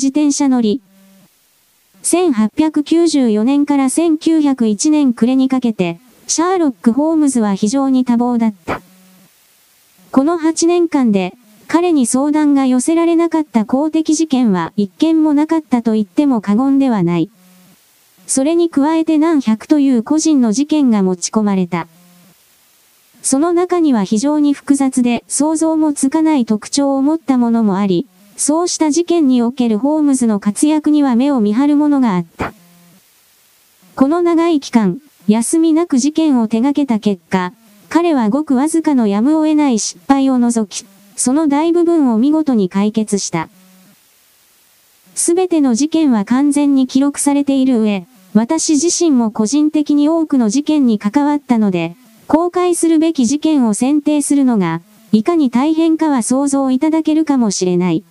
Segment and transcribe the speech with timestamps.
[0.00, 0.80] 自転車乗り。
[2.02, 8.80] 1894年から1901年暮れにかけて、シャーロック・ホームズは非常に多忙だった。
[10.10, 11.34] この8年間で、
[11.68, 17.30] 彼に相談が寄せられなかった公的事件は一件もなかったと言っても過言ではない。
[18.26, 21.86] それに加えて何百という個人の事件が持ち込まれた。
[23.22, 28.06] その中には非常に複雑で想像もつかない特徴を持ったものもあり、
[28.40, 32.54] そうした事件におけるホームズの活躍には目を見張るものがあった。
[33.96, 37.52] この長い期間、休みなく事件を手掛けた結果、
[37.90, 43.50] 彼はごくわずかのやむを得ない失敗を除き、その大部分を見事に解決した。
[45.14, 51.94] すべての事件は完全に記録されている上、私自身も個人的に多くの事件に関わったので、
[52.26, 54.80] 公開するべき事件を選定するのが、
[55.12, 58.02] いかに大変かは想像いただけるかもしれない。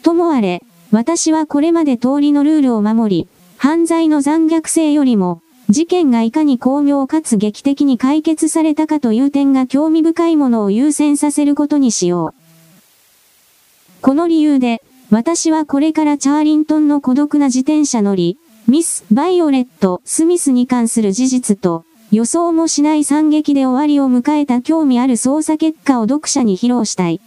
[0.00, 14.02] ともあれ、私はこれまで通りのルールを守り、犯罪の残虐性よりも、事件がいかに巧妙かつ劇的に解決されたかという点が興味深いものを優先させることにしよう。
[14.02, 27.20] この理由で、私はこれからチャーリントンの孤独な自転車乗り、ミス・バイオレット・スミスに関する事実と、予想もしない惨劇で終わりを迎えた興味ある捜査結果を読者に披露したい。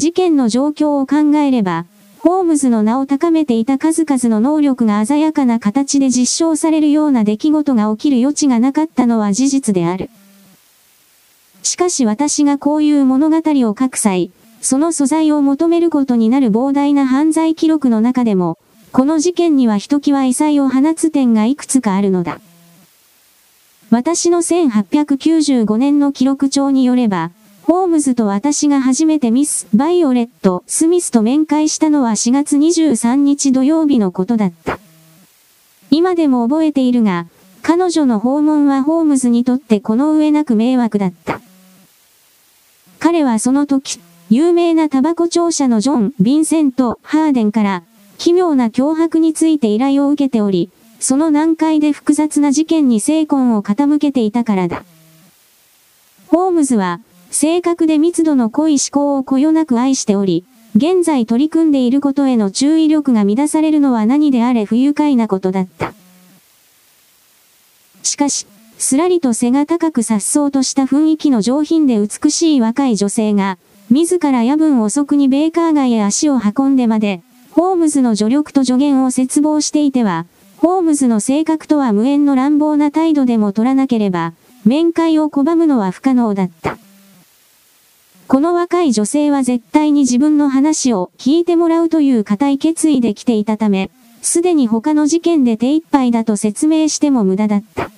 [0.00, 1.84] 事件の状況を考えれば、
[2.20, 10.08] ホームズの名を高めていた数々の能力が鮮やかな形で実証されるような出来事が起きる余地がなかったのは事実である。
[11.62, 14.30] しかし私がこういう物語を書く際、
[14.62, 18.56] その素材を求めることになる膨大な犯罪記録の中でも、
[18.92, 22.40] この事件にはひときわ異彩を放つ点がいくつかあるのだ。
[23.90, 27.32] 私の1895年の記録帳によれば、
[27.70, 34.80] ホームズと私が初めてミス・バイオレット・スミスと面会したのは4月23日土曜日のことだった。
[35.88, 37.28] 今でも覚えているが、
[37.62, 41.40] 彼女の訪問はホームズにとってこの上なく迷惑だった。
[42.98, 44.00] 彼はその時、
[44.30, 47.84] 有名なタバコ庁舎のジョン・ヴィンセント・ハーデンから、
[48.18, 54.82] 奇妙な脅迫について依頼を受けており、その難解で複雑な事件に精魂を傾けていたからだ。
[56.26, 56.98] ホームズは、
[57.30, 60.44] 正確で密度の濃い思考をこよなく愛しており、
[60.76, 65.94] 現在取り組んでいることへの注意力が乱されるのは何であれ不愉快なことだった。
[68.02, 68.46] しかし、
[68.78, 73.58] すらりと背が高く颯爽とした雰囲気の上品で美しい若い女性が、
[73.90, 80.26] 自ら夜分遅くにベーカー街へ足を運んでまで、ホームズの助力と助言を絶望していては、
[80.56, 86.78] ホームズの性格とは無縁の乱暴な態度でも取らなければ、面会を拒むのは不可能だった。
[88.30, 93.90] この若い女性は絶対に自分の話を聞いてもらうという固い決意で来ていたため、
[94.22, 97.90] すでに他の事件で手一杯だと説明しても無駄だった。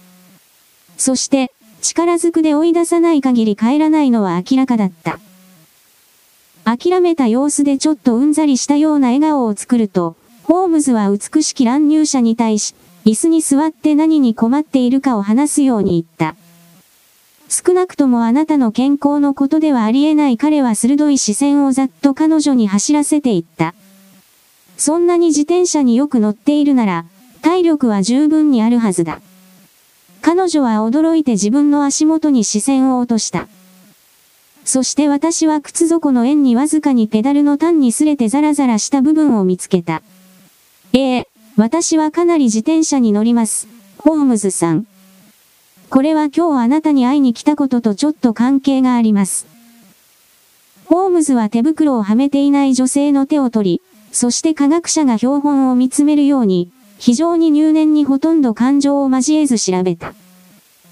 [0.97, 5.21] そして、力ずくで追い出さない限り帰らないのは明らかだった。
[6.65, 16.42] 諦めた様子でちょっとうんざりしたような笑顔を作ると、ホームズは美しき乱入者に対し、椅子に座って何に困っているかを話すように言った。
[17.53, 23.75] 少なくともあなたの健康のことではありえない彼は鋭い視線をざっと彼女に走らせていった。
[24.79, 27.05] そんなに自転車によく乗っているなら、
[27.43, 29.21] 体力は十分にあるはずだ。
[30.23, 33.49] 彼女は驚いて自分の足元に視線を落とした。
[34.65, 40.01] そして私は靴底の円にわずかにペダルの端に擦れてザラザラした部分を見つけた。
[40.95, 43.69] ええ、私はかなり自転車に乗ります。
[43.99, 44.87] ホームズさん。
[45.93, 49.47] これは今日あなたに会いに来たこととちょっと関係があります。
[50.87, 60.15] ホームズは手袋をはめていない女性の手を取り、そして科学者が標本を見つめるように、非常に入念にほとんど感情を交えず調べた。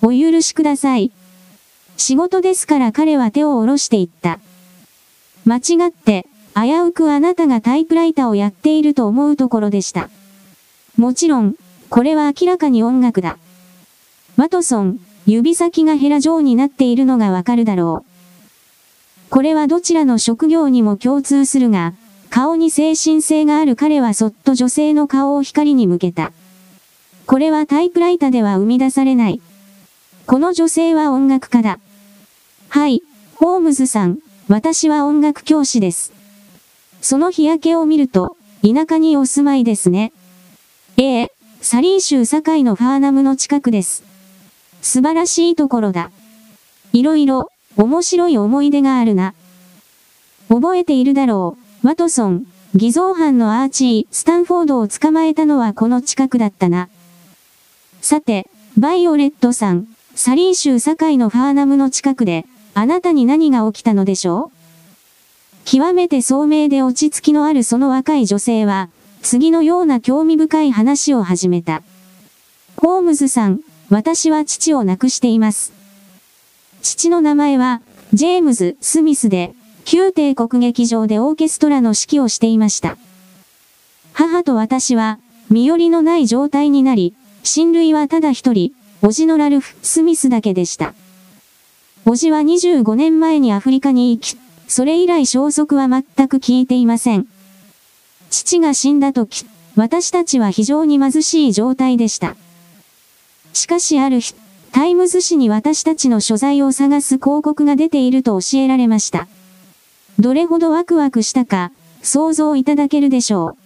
[0.03, 1.11] お許しください。
[1.97, 4.39] 仕事ですから彼は手を下ろしていった。
[5.47, 10.11] 間違って、危うくあなたがタイプライターをやっていると思うところでした。
[10.99, 11.55] もちろん、
[11.89, 13.39] これは明らかに音楽だ。
[14.41, 19.29] ワトソン、指先がヘラ状になっているのがわかるだろう。
[19.29, 21.93] これはどちらの職業にも共通するが、
[22.31, 26.33] 顔に精神性がある彼はそっと女性の顔を光に向けた。
[27.27, 29.43] これはタイプライターでは生み出されない。
[30.25, 31.79] この女性は音楽家だ。
[32.71, 33.03] はい、
[33.35, 36.15] ホームズさん、私は音楽教師です。
[37.03, 40.15] その日焼けを見ると、田舎にお住まいですね。
[40.97, 44.09] ええ、サリー州堺のファーナムの近くです。
[44.83, 46.11] 素晴らしいところだ。
[46.93, 49.35] いろいろ、面白い思い出があるな。
[50.49, 56.89] 覚えているだろう、ワトソン、偽造犯のアーチー・スタンフォードを捕まえたのはこの近くだったな。
[58.01, 64.57] さて、バイオレットさん、サリー州堺のファーナムの近くで、あなたに何が起きたのでしょう？
[65.65, 68.89] 極めて聡明で落ち着きのあるその若い女性は、
[69.23, 71.83] 次のような興味深い話を始めた。
[72.77, 73.61] ホームズさん、
[73.91, 75.73] 私は父を亡くしています。
[76.81, 77.83] 父の名前は、
[78.13, 79.53] ジェームズ・スミスで、
[79.85, 82.97] 旧帝国劇場でオーケストラの指揮をしていました。
[84.13, 85.19] 母と私は、
[85.51, 88.73] 身寄りのない状態になり、親類はただ一人、
[89.03, 90.95] 叔父のラルフ・スミスだけでした。
[92.05, 94.39] 叔父は25年前にアフリカに行き、
[94.69, 97.27] それ以来消息は全く聞いていません。
[98.31, 102.37] 父が死んだ時、私たちは非常に貧しい状態でした。
[103.53, 104.35] しかしある日、
[104.73, 109.27] タイムズ紙に私たちの所在を探す広告が出ていると教えられました。
[110.19, 113.57] どれほどワクワクしたか、想像いただけるでしょ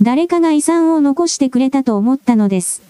[0.00, 0.04] う。
[0.04, 2.82] 誰かが遺産を残してくれたと思ったのです。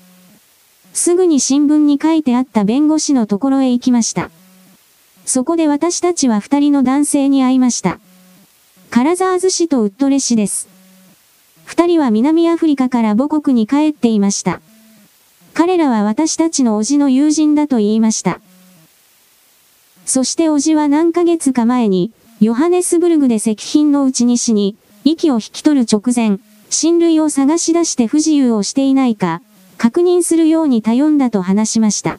[0.92, 4.30] すぐに新聞に書いてあった弁護士のところへ行きました。
[5.24, 7.98] そこで私たちは二人の男性に会いました。
[8.90, 10.68] カラザーズ氏とウッドレ氏です。
[11.64, 14.60] 二人は南アフリカから母国に帰っていました。
[15.56, 18.42] 彼らは私たちの叔父の友人だと言いました。
[20.04, 29.40] そして叔父は何ヶ月か前に、ヨハネスブルグで石品のうちに死に、息を引き取る直前、親類を探し出して不自由をしていないか、
[29.78, 32.18] 確認するように頼んだと話しました。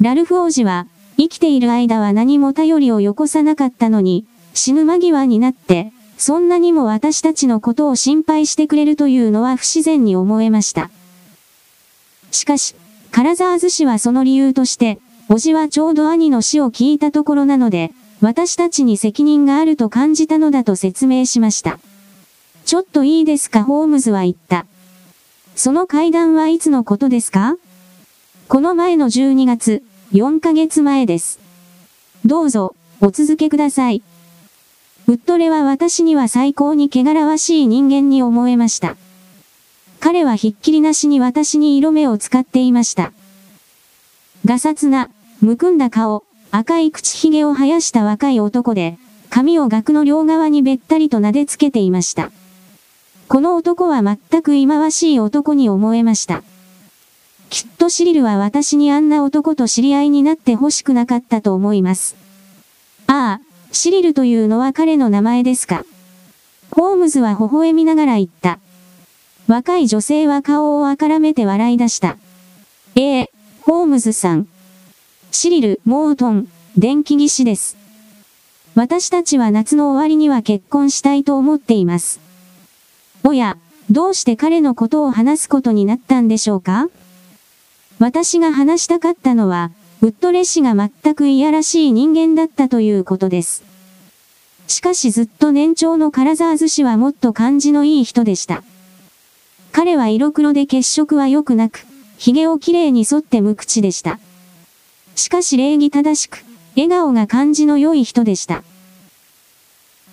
[0.00, 10.90] ラルフ王子は、生きている間は何も頼りをよこさなかったのに、死ぬ間際になって、そんなにも私たちのことを心配してくれるというのは不自然に思えました。
[12.36, 12.74] しかし、
[13.10, 14.98] カラザーズ氏はその理由として、
[15.28, 21.78] 叔父はちょうど兄の死を聞いたところなので、私たちに責任があると感じたのだと説明しました。
[22.64, 24.66] ちょっといいですかホームズは言った。
[25.54, 27.56] その会談はいつのことですか？
[28.48, 31.40] この前の12月、4ヶ月前です。
[32.24, 34.02] どうぞ、お続けください。
[35.08, 38.96] ウッドレは私には最高に汚らわしい人間に思えました。
[40.00, 43.12] 彼はひっきりなしに私に色目を使っていました。
[44.44, 45.10] ガサツな、
[45.40, 48.98] むくんだ顔、赤い口ひげを生やした若い男で、
[49.30, 52.30] 髪を額の両側にべったりと撫でつけていました。
[53.28, 56.42] この男は全く忌まわしい男に思えました。
[57.50, 62.16] きっとシリルは私にあんな男と知り合いになって欲しくなかったと思います。
[63.06, 65.84] ああ、シリルというのは彼の名前ですか。
[66.70, 68.58] ホームズは微笑みながら言った。
[69.48, 72.16] 若い女性は顔をあからめて笑い出した。
[72.96, 73.30] ええ、
[73.62, 74.48] ホームズさん。
[75.30, 77.76] シリル・モートン、電気技師です。
[78.74, 82.20] 私たちは夏の終わりには結婚したいと思っています。
[83.22, 83.56] おや、
[83.88, 86.88] どうして彼のことを話すことになったんでしょうか？
[87.98, 89.70] 私が話したかったのは、
[90.02, 93.62] ウッドレッシが全くいやらしい人間だったということです。
[94.66, 98.64] しかしずっと年長のカラザーズ氏はもっと感じのいい人でした。
[99.76, 101.84] 彼は色黒で血色は良くなく、
[102.16, 104.18] 髭をきれいに沿って無口でした。
[105.16, 106.42] しかし礼儀正しく、
[106.76, 108.62] 笑顔が感じの良い人でした。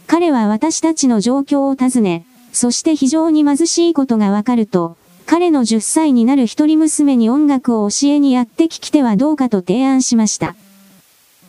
[0.06, 10.58] 彼は私たちの状況を尋ね、そして非常に貧しいことがわかると、彼の10歳になる一人娘に音楽を教えにやってきてはどうかと提案しました。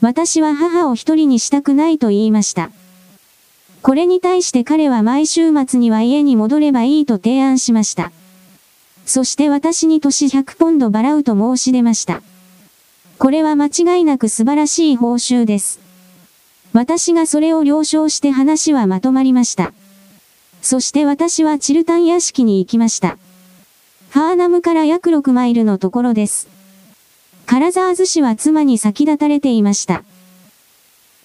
[0.00, 2.70] 私は母を一人にしたくないと言いました。
[3.84, 8.12] これに対して彼は毎週末には家に戻ればいいと提案しました。
[9.04, 12.22] そして私に年100ポンド払うと申し出ました。
[13.18, 15.80] これは間違いなく素晴らしい報酬です。
[16.72, 19.74] 私がそれを了承して話はまとまりました。
[20.62, 23.18] そして私はチルタン屋敷に行きました。
[24.08, 26.48] ハーナムから約6マイルのところです。
[27.44, 30.04] カラザーズ氏は妻に先立たれていました。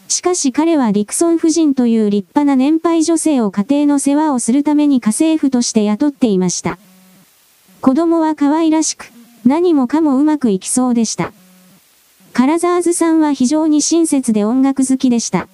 [0.10, 6.80] しかし彼はリクソン夫人という立派な年配女性を家庭の世話をするために家政婦として雇っていました。
[7.80, 9.12] 子供は可愛らしく、
[9.46, 11.32] 何もかもうまくいきそうでした。
[12.34, 15.48] カラザーズさんは非常に親切で音楽好きでした。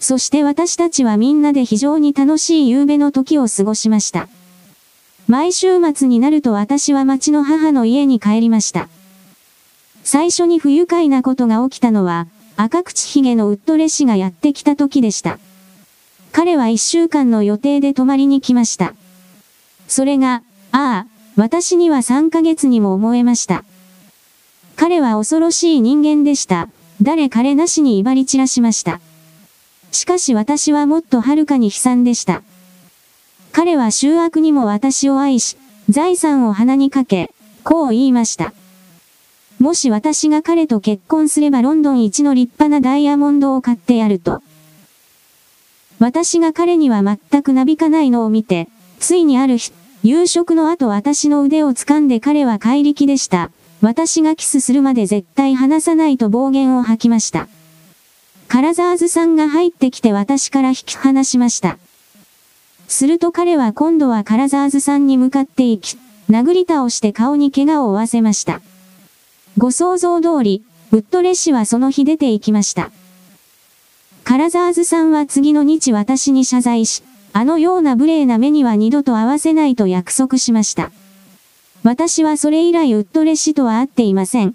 [0.00, 4.28] そして私たちはみんなで非常に楽しい夕べの時を過ごしました。
[5.28, 8.88] 毎週末になると私は町の母の家に帰りました。
[10.04, 15.38] 最初に不愉快なことが起きたのは、赤口ひげのウッドレ氏がやってきた時でした。
[16.32, 18.94] 彼は一週間の予定で泊まりに来ました。
[19.88, 23.64] それが、ああ、私には3ヶ月にも思えました。
[24.74, 26.68] 彼は恐ろしい人間でした。
[27.02, 29.00] 誰彼なしに威張り散らしました。
[29.92, 32.42] しかし私はもっとはるかに悲惨でした。
[33.52, 35.56] 彼は醜悪にも私を愛し、
[35.88, 37.30] 財産を鼻にかけ、
[37.64, 38.52] こう言いました。
[39.58, 44.42] もし私が彼と結婚すればロンドン一の立派なダイヤモンドを買ってやると。
[45.98, 48.68] 私が彼には全くなびかないのを見て、
[49.00, 49.72] ついにある日、
[50.02, 53.50] 夕食の後私の腕を掴んで彼は怪力でした。
[53.80, 57.48] 私がキスするまで絶対離さないと暴言を吐きました。
[58.48, 61.78] カラザーズさんが入ってきて私から引き離しました。
[62.88, 65.98] すると彼は今度はカラザーズさんに向かって行き、
[66.30, 68.60] 殴り倒して顔に怪我を負わせました。
[69.58, 72.90] ご想像通り、ウッドレッシュはその日出て行きました。
[74.22, 80.90] カラザーズさんは次の日私に謝罪し、あのような無礼な目には二度と会わせないと約束しました。
[81.84, 84.54] 私はそれ以来ウッドレッシュとは会っていません。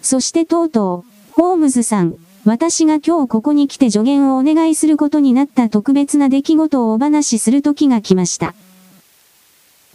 [0.00, 8.54] そしてとうとう、ホームズさん、私が今日ここに来て助言をお願いすることになった特別な出来事をお話しする時が来ました。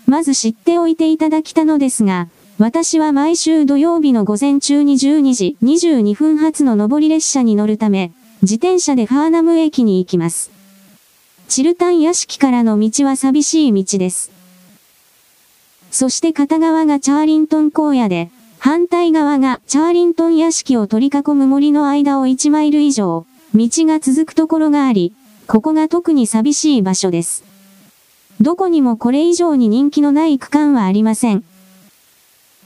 [0.07, 2.27] まず知っておいていただきたのですが、
[2.61, 8.11] 私は毎週土曜日の午前中に12時22分発の上り列車に乗るため、
[8.43, 10.51] 自転車でハーナム駅に行きます。
[11.47, 14.29] チルタン屋敷からの道は寂しい道です。
[15.89, 23.25] そして片側がチャーリントン荒野で、反対側がチャーリントン屋敷を取り囲む森の間を1マイル以上、
[23.55, 25.15] 道が続くところがあり、
[25.47, 27.43] ここが特に寂しい場所です。
[28.39, 31.43] どこにもこれ以上に人気のない区間はありません。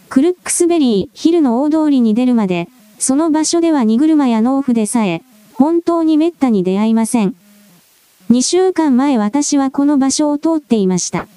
[0.09, 2.69] クルックスベリー、ヒルの大通りに出るまで、
[3.00, 5.21] その場所では荷車や農夫でさえ、
[5.53, 7.35] 本当に滅多に出会いません。
[8.31, 11.27] 2週間前私はこの場所を通っていました。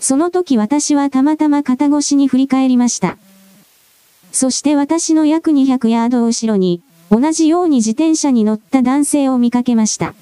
[0.00, 3.18] その時私はたまたま肩越しに振り返りました。
[4.32, 10.14] そして私の約200ヤード後ろに、同じように自転車に乗った男性を見かけました。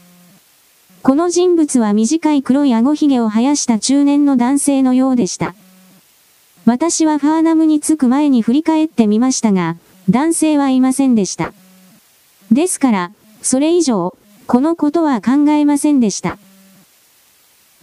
[1.02, 5.54] この人物は短い黒い顎ひげを生やした中年の男性のようでした。
[6.68, 9.78] 私はファーナムに着く前に振り返ってみましたが、
[10.10, 11.54] 男性はいませんでした。
[12.52, 14.14] ですから、それ以上、
[14.46, 16.36] このことは考えませんでした。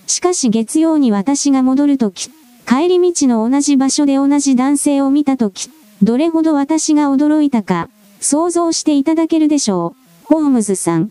[0.05, 2.29] しかし月曜に私が戻るとき、
[2.67, 5.71] 帰り道の同じ場所で同じ男性を見たとき、
[6.03, 7.89] どれほど私が驚いたか、
[8.19, 9.95] 想像していただけるでしょ
[10.29, 11.09] う、ホームズさん。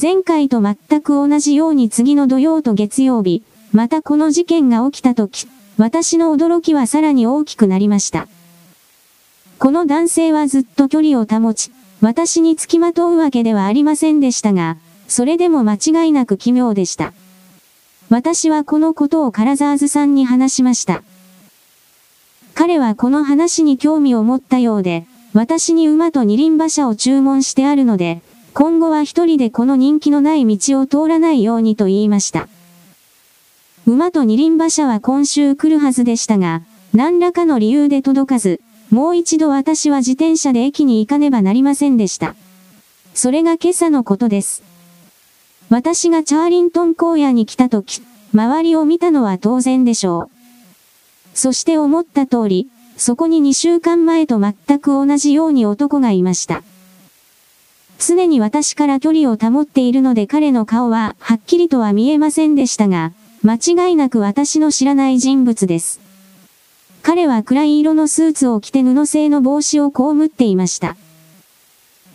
[0.00, 5.46] 前回と全く同じように次の土曜と月曜日、またこの事件が起きたとき、
[5.78, 8.28] 私の驚きはさらに大きくなりました。
[9.58, 14.76] この男性はずっと距離を保ち、私に付きまとうわけではありませんでしたが、
[15.08, 17.12] それでも間違いなく奇妙でした。
[18.10, 21.02] 私はこのことをカラザーズさんに話しました。
[22.54, 28.20] 彼はこの話に興味を持ったようで、私に馬と二輪馬車を注文してあるので、
[28.52, 32.48] 今後は一人でこの人気のない道を通らないようにと言いました。
[33.84, 36.62] 馬と二輪馬車は今週来るはずでしたが、
[36.94, 38.60] 何らかの理由で届かず、
[38.90, 42.36] もう一度私は自転車で駅に行かねばなりませんでした。
[43.14, 44.62] それが今朝のことです。
[45.68, 50.30] 私がチャーリントン荒野に来た時、周りを見たのは当然でしょう。
[51.34, 56.62] そして思った通り、そこに2週間前と全く同じように男がいました。
[57.98, 63.12] 常に私から距離を保っているので彼の顔ははっきりとは見えませんでしたが、
[63.44, 63.54] 間
[63.88, 66.00] 違いなく私の知らない人物です。
[67.02, 70.96] 彼は暗い色のスーツを着て布製の帽子を被っていました。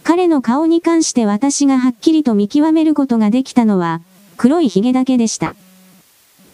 [0.04, 4.00] 彼の顔に関して私がはっきりと見極めることができたのは、
[4.38, 5.54] 黒い髭だけでした。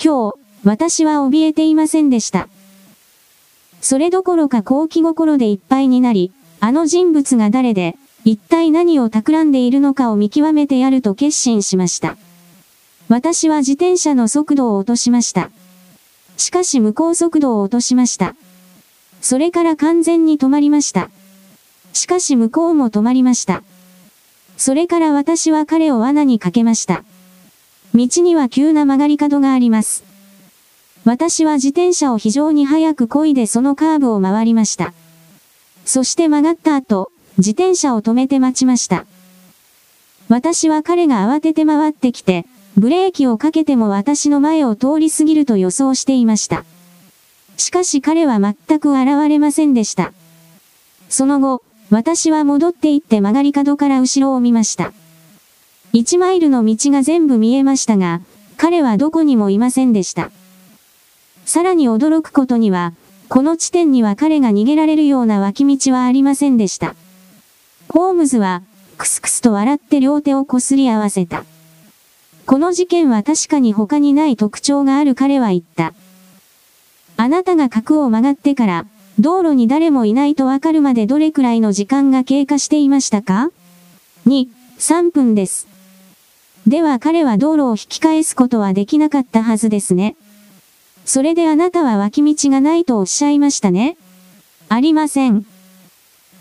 [0.03, 2.47] 今日、私は怯えていませんでした。
[3.79, 12.17] それどころか好奇心でいっぱいになり、あの人物が誰で、一体何を企んでいるのかを見極めてやると決心しました。
[13.13, 15.51] 私は自転車の速度を落としました。
[16.35, 18.35] しかし無効速度を落としました。
[19.21, 21.11] それから完全に止まりました。
[21.93, 23.61] しかし向こうも止まりました。
[24.57, 27.03] それから私は彼を罠にかけました。
[27.93, 30.03] 道には急な曲がり角があります。
[31.05, 34.91] 私は自転車を非常に早く漕いでそのカーブを回りました。
[35.85, 39.05] そして曲がった後、自転車を止めて待ちました。
[40.29, 46.65] 私は彼が慌てて回ってきて、ブレーキをかけても私の前を通り過ぎると予想していました。
[47.57, 50.11] しかし彼は全く現れませんでした。
[51.07, 51.61] その後、
[51.91, 54.91] 私は戻って行って曲がり角から後ろを見ました。
[55.93, 58.21] 1マイルの道が全部見えましたが、
[58.57, 60.31] 彼はどこにもいませんでした。
[61.45, 62.93] さらに驚くことには、
[63.29, 66.95] この地点には彼が逃げられるような脇道はありませんでした。
[67.89, 68.63] ホームズは、
[68.97, 71.45] クスクスと笑って両手をこすり合わせた。
[72.45, 75.93] この事件は確かに他にない特徴がある彼は言った。
[77.15, 78.85] あなたが角を曲がってから、
[79.19, 83.49] 道路に誰もいないとわかるまでどれくらいの時間が経過していましたか
[84.27, 84.47] ?2、
[84.77, 85.67] 3分です。
[86.67, 90.15] では彼は道路を引き返すことはできなかったはずですね。
[91.05, 93.97] それであなたは脇道がないとおっしゃいましたね
[94.69, 95.45] ありません。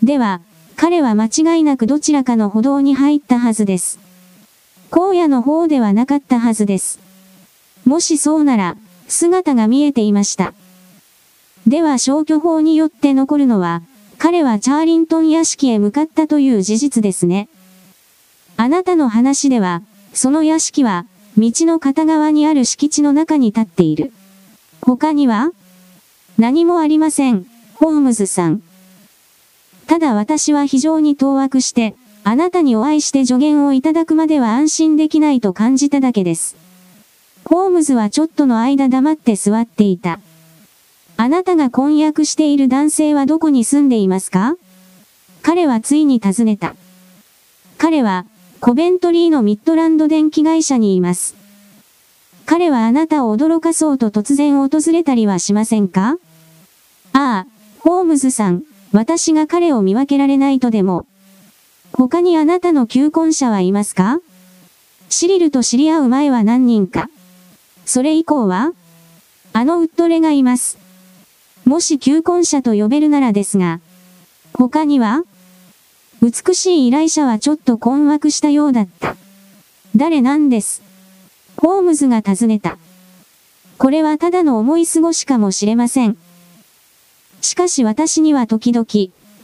[0.01, 0.41] では、
[0.75, 4.02] 彼は間違いなくどちらかの歩道に入ったはずです。
[4.95, 6.99] 荒野の方ではなかったはずです。
[7.83, 10.53] もしそうなら、姿が見えていました。
[11.65, 13.81] では消去法によって残るのは、
[14.19, 17.49] 彼はチャーリントン屋敷へ向かったという事実ですね。
[18.55, 19.81] あなたの話では、
[20.13, 21.07] その屋敷は、
[21.39, 24.13] 道の片側にある敷地の中に立っている。
[24.81, 25.49] 他には
[26.37, 28.61] 何もありません、ホームズさん。
[29.87, 31.95] ただ私は非常に当惑して、
[32.25, 36.55] あなたにお会いして助言をいただくまでは安心できないと感じただけです。
[37.45, 40.19] ホームズはちょっとの間黙って座っていた。
[41.17, 44.55] あなたが婚約している男性はどこに住んでいますか？
[45.41, 46.75] 彼はついに尋ねた。
[47.77, 48.25] 彼は、
[48.61, 51.35] コベントリーのミッドランド電気会社にいます。
[52.45, 56.17] 彼はあなたを驚かそうと突然訪れたりはしませんか？
[57.11, 57.47] ああ、
[57.79, 58.63] ホームズさん、
[58.93, 61.05] 私が彼を見分けられないとでも。
[61.95, 64.19] 他にあなたの求婚者はいますか？
[65.09, 67.07] シリルと知り合う前は何人か。
[67.85, 68.73] それ以降は？
[69.53, 70.79] あのウッドレがいます。
[71.65, 73.79] もし求婚者と呼べるならですが、
[74.53, 75.21] 他には？
[76.21, 79.15] 美しい依頼者はちょっと困惑したようだった。
[79.95, 80.81] 誰なんです？
[81.57, 82.79] ホームズが尋ねた。
[83.77, 86.17] これはただの思い過ごしかもしれません。
[87.41, 88.87] しかし私には時々、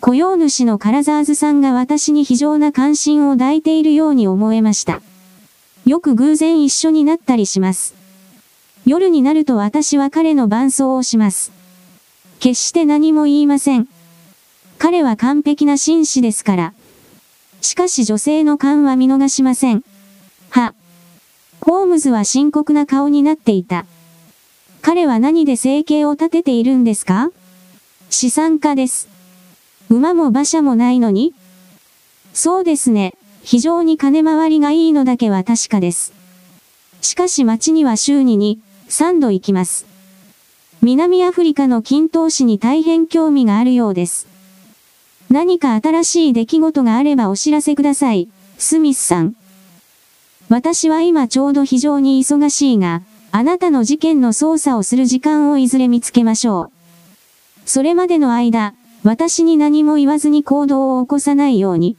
[0.01, 5.01] 雇用主のカラザーズさんが私に非常な関心を抱いているように思えました。
[5.85, 7.95] よく偶然一緒になったりします。
[8.85, 11.51] 夜になると私は彼の伴奏をします。
[12.39, 13.89] 決して何も言いません。
[14.77, 16.73] 彼は完璧な紳士ですから。
[17.59, 19.83] しかし女性の勘は見逃しません。
[20.49, 20.73] は。
[21.59, 23.85] ホームズは深刻な顔になっていた。
[24.81, 27.31] 彼は何で生計を立てているんですか？
[28.09, 29.08] 資産家です。
[29.89, 31.33] 馬も馬車もないのに？
[32.33, 33.15] そうですね。
[33.43, 36.13] 非常に金回りがいいのだけは確かです。
[37.01, 38.37] しかし町には週に
[38.87, 39.87] 2、3度行きます。
[40.81, 44.27] 南アフリカの均等市に大変興味があるようです。
[45.29, 49.35] 何か新しい出来事があればお知らせください、スミスさん。
[50.49, 56.71] 私は今ちょうど非常に忙しいが、あなたの事件の捜査をする時間をいずれ見つけましょう。
[57.65, 61.95] それまでの間、私に何も言わずに行動を起こさないように。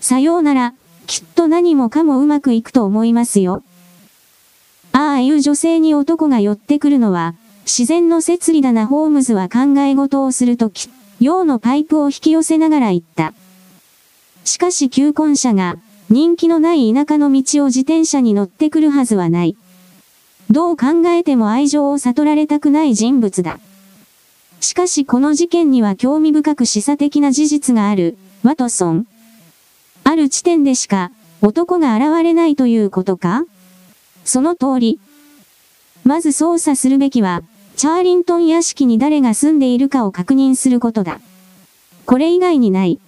[0.00, 0.74] さようなら、
[1.06, 3.62] きっと何もかもうまくいくと思いますよ。
[4.92, 10.88] ああいう女性に男が寄ってくるのは、自然の摂理だなホームズは考え事をするとき、
[11.20, 13.34] 用のパイプを引き寄せながら言った。
[14.44, 15.76] しかし求婚者が、
[16.08, 19.56] 人気のない田舎の道を自転車に乗ってくるはずはない。
[20.50, 23.60] どう考えても愛情を悟られたくない人物だ。
[24.60, 29.06] しかしこの事件には興味深く示唆的な事実がある、ワトソン。
[30.04, 33.44] ある地点でしか、男が現れないということか？
[34.24, 35.00] その通り。
[36.04, 37.42] まず操作するべきは、
[37.76, 41.20] チャーリントン屋敷に誰が住んでいるかを確認することだ。
[42.04, 42.98] これ以外にない。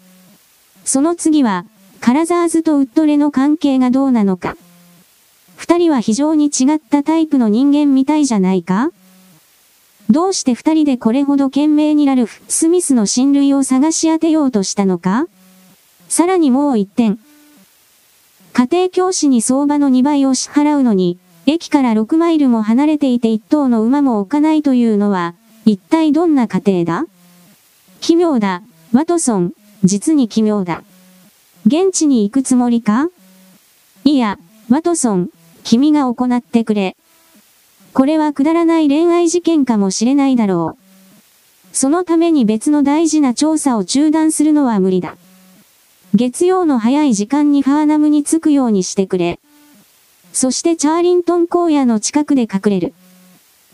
[0.85, 1.67] その次は、
[2.01, 4.57] カラザーズとウッドレの関係がどうなのか。
[5.57, 8.91] 二人は非常に違ったタイプの人間みたいじゃないか？
[10.13, 15.27] どうして二人でこれほど懸命にラルフ・スミスの親類を探し当てようとしたのか？
[16.11, 17.19] さらにもう一点。
[18.53, 27.07] 家庭教師に相場の2倍を支払うのに、駅から6マイルも離れていて一頭の馬も置かないというのは、一体どんな家庭だ？
[28.03, 30.85] 奇妙だ、ワトソン、実に奇妙だ。
[31.65, 33.09] 現地に行くつもりか？
[34.05, 35.31] いや、ワトソン、
[35.65, 36.99] 君が行ってくれ。
[37.95, 41.77] これはくだらない恋愛事件かもしれないだろう。
[41.77, 45.17] そのために別の大事な調査を中断するのは無理だ。
[46.15, 49.41] 月曜の早い時間にハーナムに着くようにしてくれ。
[50.33, 52.95] そしてチャーリントン荒野の近くで隠れる。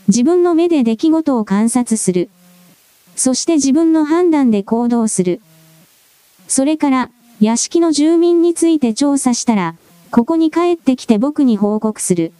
[0.07, 2.29] 自分の目で出来事を観察する。
[3.15, 5.41] そして自分の判断で行動する。
[6.47, 9.75] それから、屋敷の住民について調査したら、
[10.11, 12.31] ここに帰ってきて僕に報告する。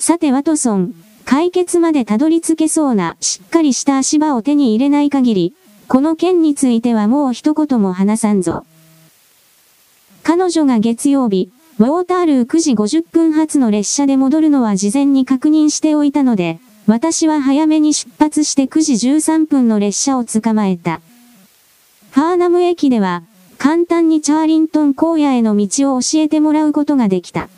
[0.00, 0.94] さてワトソン、
[1.26, 5.54] 解決までたどり着けそうなしっかりした足場を手に入れない限り、
[5.88, 8.64] この件についてはもう一言も話さんぞ。
[10.22, 21.02] 彼女が月曜日、ウォータールー9時50分発の列車で戻るのは事前に確認しておいたので、私は早めに出発して9時13分の列車を捕まえた。
[22.12, 23.22] ファーナム駅では、
[23.58, 27.50] 簡単にチャーリントン荒野への道を教えてもらうことができた。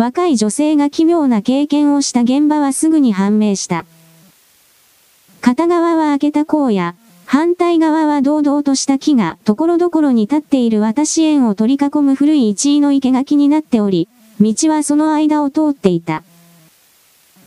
[0.00, 3.84] 若い女性が奇妙な経験をした現場はすぐに判明した。
[5.42, 6.94] 片側は開けた荒野、
[7.26, 14.08] 反対側は堂々とした木が所々に立っている私園を取り囲む古い一位の生垣になっており、
[14.40, 16.22] 道はその間を通っていた。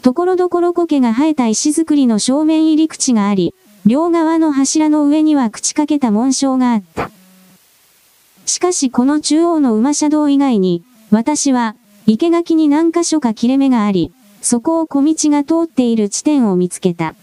[0.04, 3.56] ところどころ苔が生えた石造りの正面入り口があり、
[3.88, 7.10] 両側の柱の上には口かけた紋章があった。
[8.46, 14.12] しかしこの中央の馬車道以外に、私は、生垣に何箇所か切れ目があり、
[14.42, 17.16] そこを小道が通っている地点を見つけた。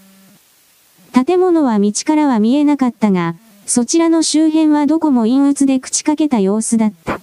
[1.12, 3.34] 建物は道からは見えなかったが、
[3.66, 7.20] そちらの周辺はどこも陰鬱で口かけた様子だった。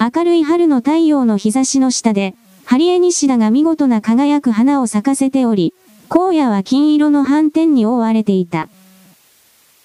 [0.00, 2.34] 明るい春の太陽の日差しの下で、
[2.64, 5.74] ハリエニシダが見事な輝く花を咲かせており、
[6.08, 8.68] 荒野は金色の斑点に覆われていた。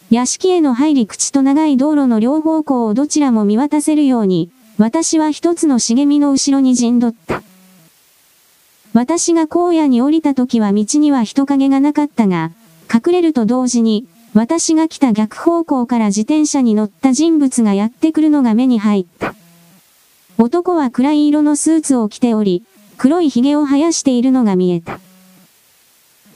[0.09, 7.43] 屋敷への入り口と長い道路の両方向をどちらも見渡せるように、私は一つの茂みの後ろに陣取った。
[8.93, 12.51] 私が荒野に降りた時は道には人影がなかったが、
[12.91, 19.35] 隠れると同時に、私が来た逆方向から自転車に乗った人物がやってくるのが目に入った。
[20.37, 22.63] 男は暗い色のスーツを着ており、
[22.97, 25.01] 黒い髭を生やしているのが見えた。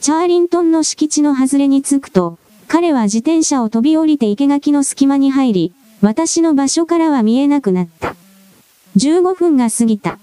[0.02, 2.36] チャーリントンの敷地の外れに着くと、
[2.68, 8.14] 彼は自転車を飛び降りて生垣の隙間に入り、私の場所からは見えなくなった。
[8.96, 10.18] 15分が過ぎた。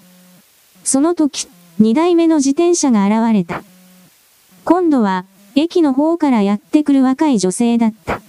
[0.84, 1.48] その時、
[1.80, 3.64] 2台目の自転車が現れた。
[4.64, 8.22] 今度は、駅の方からやってくる若い女性だった。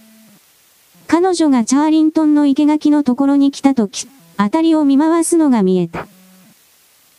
[1.06, 6.06] 彼女がチャーリントンの生垣のところに来た時、あたりを見回すのが見えた。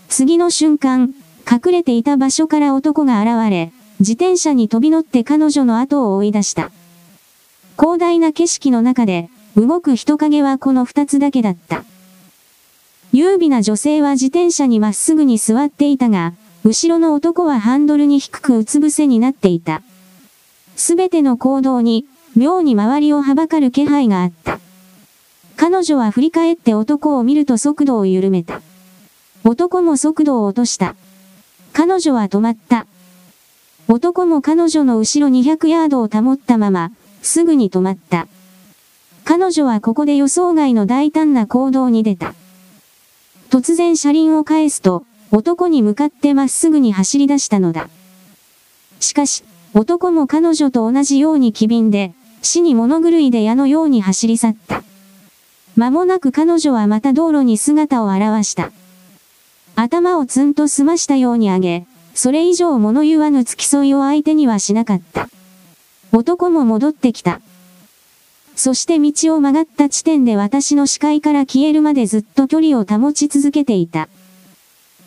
[0.10, 1.14] 次の瞬間、
[1.50, 6.72] 隠れていた場所から男が現れ、自転車に飛び乗って彼女の後を追い出した。
[7.80, 11.86] 広大な景色の中で、動く人影はこの二つだけだった。
[13.14, 19.84] 優美な女性は自転車にまっすぐに座っていたが、後ろの男はハンドルに低くうつ伏せになっていた。
[20.76, 24.60] すべての行動に、妙に周りをはばかる気配があった。
[25.58, 28.62] 彼女は振り返って男を見ると速度を緩めた。
[29.44, 30.96] 男も速度を落とした。
[31.72, 32.88] 彼女は止まった。
[33.88, 38.28] 男も彼女の後ろ200ヤードを保ったまま、すぐに止まった。
[39.24, 42.34] 彼女はここで予想外の大胆な行動に出た。
[43.54, 47.88] 突然車輪を返すと、男に向かってまっすぐに走り出したのだ。
[49.00, 49.44] しかし、
[49.76, 54.82] 男も彼女と同じように機敏で、死に物狂いで矢のように走り去った。
[55.76, 58.72] 間もなく彼女はまた道路に姿を現した。
[59.76, 61.86] 頭をツンと澄ましたように上げ、
[62.16, 65.30] それ以上物言わぬ付き添いを相手にはしなかった。
[66.12, 67.40] 男も戻ってきた。
[68.56, 74.10] そして道を曲がった地点で私の視界から消えるまでずっと距離を保ち続けていた。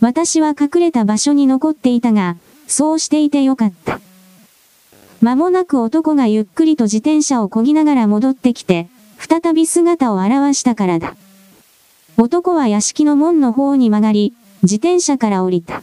[0.01, 4.01] 私は隠れた場所に残っていたが、そうしていてよかった。
[5.23, 11.17] 間もなく男がゆっくりと自転車を漕ぎながら戻ってきて、再び姿を現したからだ。
[12.19, 15.83] 男は屋敷の門の方に曲がり、自転車から降りた。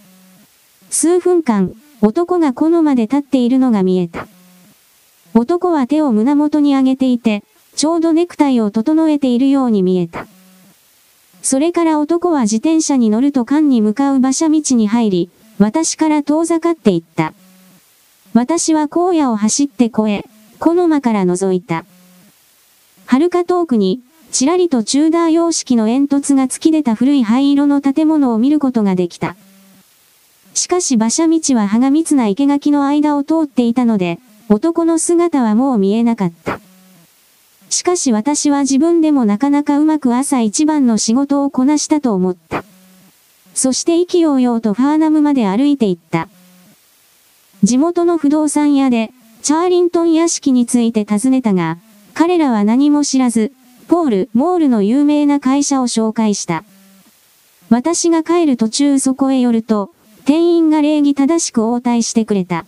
[0.90, 4.28] 数分間、男がこのまで立っているのが見えた。
[5.34, 7.44] 男は手を胸元に上げていて、
[7.76, 10.28] ちょうどネクタイを整えているように見えた。
[11.42, 17.34] それから男は自転車に乗ると間に向かう馬車道に入り、私から遠ざかっていった。
[18.34, 20.26] 私は荒野を走って越え、
[20.60, 21.86] この間から覗いた。
[23.06, 29.36] 遥か遠くに、ちらりとチューダー様式の煙突が突き出た古い灰色の建物を見ることができた。
[30.56, 36.60] しかし馬車道は葉が密な生垣の間を通っていたので、男の姿はもう見えなかった。
[37.74, 42.64] しかし私は自分でもなかなかうまく朝一番の仕事をこなしたと思った。
[43.56, 46.30] そして意気揚々とファーナムまで歩いて行った。
[47.64, 51.78] 地元の不動産屋で、チャーリントン屋敷について尋ねたが、
[52.14, 53.52] 彼らは何も知らず、
[53.88, 56.64] ポール・モールの有名な会社を紹介した。
[57.70, 59.92] 私が帰る途中そこへ寄ると、
[60.26, 62.66] 店員が礼儀正しく応対してくれた。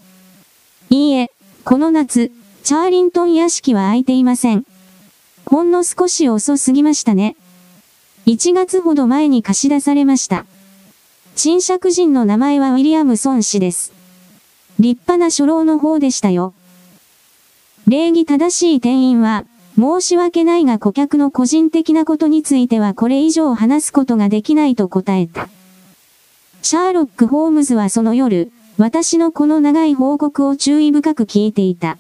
[0.89, 1.32] いいえ、
[1.63, 2.32] この夏、
[2.63, 4.65] チャーリントン屋敷は空いていません。
[5.46, 7.36] ほんの少し遅すぎましたね。
[8.26, 10.46] 1月ほど前に貸し出されました。
[11.36, 13.94] 賃借人の名前はウィリアムソン氏です。
[14.80, 16.54] 立派な初老の方でしたよ。
[17.88, 19.46] 礼儀正しい店員は、
[19.78, 25.50] 申し訳ないが顧客の個人的なことについてはこれ以上話すことができないと答えた。
[26.62, 31.98] シャーロック・ホームズはその夜、私のこの長い報告を注意深く聞いていた。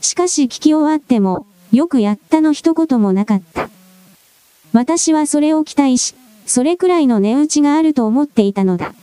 [0.00, 3.68] しかし聞き終わっても、よくやったの一言もなかった。
[4.72, 6.14] 私はそれを期待し、
[6.46, 8.94] それくらいの値打ちがあると思っていたのだ。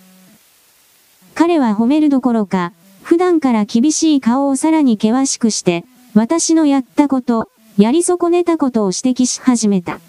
[1.36, 2.72] 彼は褒めるどころか、
[3.04, 10.00] 普段から厳しい顔をさらに険しくして、私のやったこと、やり損ねたことを指摘し始めた。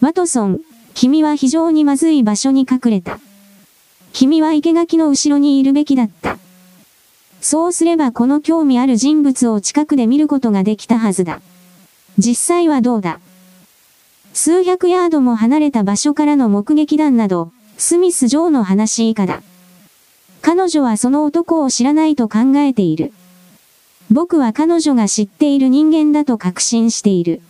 [0.00, 0.60] ワトソン、
[0.94, 3.18] 君は非常にまずい場所に隠れた。
[4.12, 6.38] 君は生垣の後ろにいるべきだった。
[7.42, 11.42] そうすればこの興味ある人物を近くで見ることができたはずだ。
[12.18, 13.20] 実際はどうだ？
[14.32, 19.42] 数百ヤードも離れた場所からの目撃談など、スミス・ジョーの話以下だ。
[20.42, 23.12] 彼女はその男を知らないと考えている。
[24.10, 27.40] 僕は彼女が知っている人間だと確信している。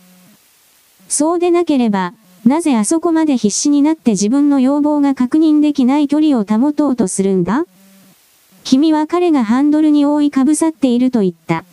[1.07, 2.13] そうでなければ、
[2.45, 7.65] なぜあそこまで必死になって自分の要望が確認できない距離を保とうとするんだ？
[8.63, 11.63] 君は彼がハンドルに覆いかぶさっていると言った。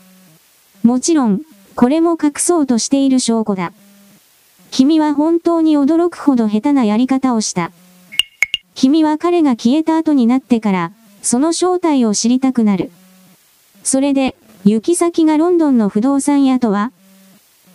[0.83, 1.41] もちろん、
[1.77, 3.73] これも隠そうとしている証拠だ。
[4.71, 7.73] 君は本当に驚くほど下手なやり方をした。
[8.75, 12.91] 君は彼が消えた後になってから、その正体を知りたくなる。
[13.83, 16.91] それで、行き先がロンドンの不動産屋とは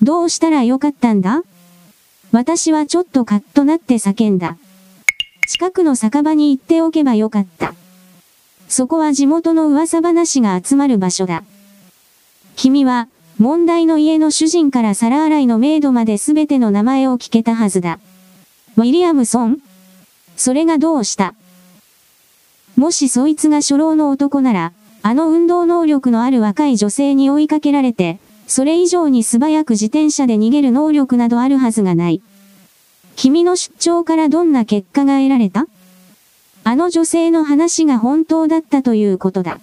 [0.01, 1.43] どうしたらよかったんだ？
[2.31, 4.57] 私はちょっとカッとなって叫んだ。
[5.47, 7.73] 近くの酒場に行っておけばよかった。
[8.67, 11.43] そこは地元の噂話が集まる場所だ。
[12.55, 13.07] 君は、
[13.39, 17.97] 問題の家の主人から皿洗いのメイドまで全ての名前を聞けたはずだ。
[18.75, 19.59] ウィリアムソン
[20.35, 21.33] それがどうした？
[22.75, 24.73] もしそいつが初老の男なら、
[25.03, 32.21] あの運動能力のある若い女性に追いかけられて、それ以上に素早く自転車で逃げる能力などあるはずがない。
[33.15, 35.65] 君の出張からどんな結果が得られた？
[36.65, 39.61] あの女性の話が本当だったということだ。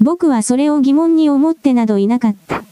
[0.00, 2.62] 僕はそれを疑問に思ってなどいなかった。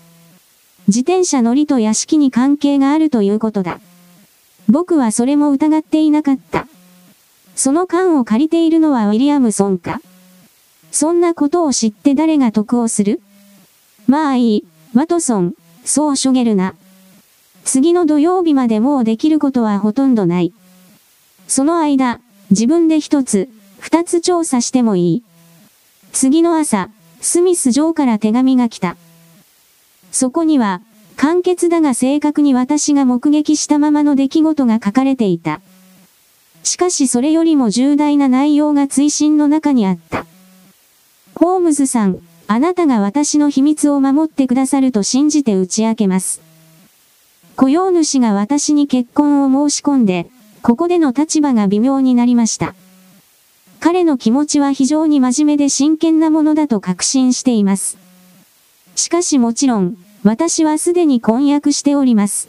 [0.86, 3.80] 自転車乗りと屋敷に関係があるということだ。
[4.68, 6.66] 僕はそれも疑っていなかった。
[7.56, 10.00] その缶を借りているのはウィリアムソンか
[10.90, 13.20] そんなことを知って誰が得をする？
[14.06, 14.64] まあいい。
[14.94, 16.74] ワトソン、そうしょげるな。
[17.64, 20.52] 次の土曜日までもうできることはほとんどない。
[21.48, 22.20] その間、
[22.50, 23.48] 自分で一つ、
[23.80, 25.22] 二つ調査してもいい。
[26.12, 28.96] 次の朝、スミス城から手紙が来た。
[30.14, 30.80] そこには、
[31.16, 35.60] 簡潔だが正確に私が目撃したままの出来事が書かれていた。
[36.62, 40.24] しかしそれよりも重大な内容が追伸の中にあった。
[41.34, 46.40] ホームズさん、あなたが私の秘密を守ってくださると信じて打ち明けます。
[47.56, 50.28] 雇用主が私に結婚を申し込んで、
[50.62, 52.76] ここでの立場が微妙になりました。
[53.80, 57.98] 彼の気持ちは非常に真面目で真剣なものだと確信しています。
[58.96, 62.48] しかしもちろん、私はすでに婚約しております。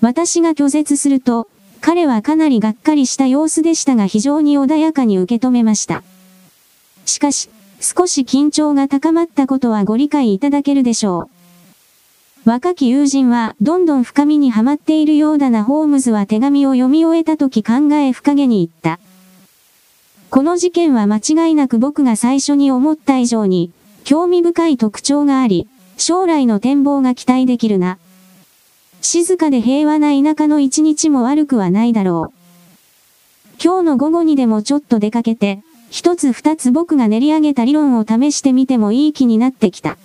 [0.00, 1.48] 私が拒絶すると、
[1.80, 6.02] 彼はかなりがっかりした様子でしたが非常に穏やかに受け止めました。
[7.06, 7.48] しかし、
[7.80, 11.30] 少し緊張が高まったことはご理解いただけるでしょ
[12.44, 12.50] う。
[12.50, 18.98] 若き友人はどんどん深みにはまっているようだなホームズは手紙を読み終えた時考え深げに言った。
[20.30, 23.70] この事件は間違いなく僕が最初に思った以上に
[24.02, 25.68] 興味深い特徴があり、
[25.98, 27.98] 将来の展望が期待できるな。
[29.02, 32.38] 静かで平和な田舎の一日も悪くはないだろう。
[33.62, 39.98] 今日の午後にでもちょっと出かけて、一つ二つ僕が練り上げた理論を試してみてもいい気になってきた。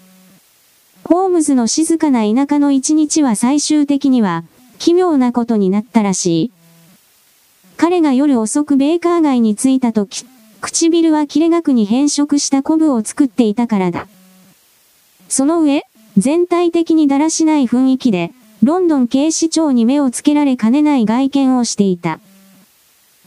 [1.04, 4.44] ホームズの静かな田舎の一日は最終的には、
[4.80, 6.52] 奇妙なことになったらしい。
[7.78, 10.26] 彼が夜遅くベーカー街に着いた時、
[10.62, 14.08] 唇は切れ額に変色したコブを作っていたからだ。
[15.34, 15.82] その上、
[16.16, 22.20] 全体的にだらしない雰囲気で、ロンドン警視庁に目をつけられかねない外見をしていた。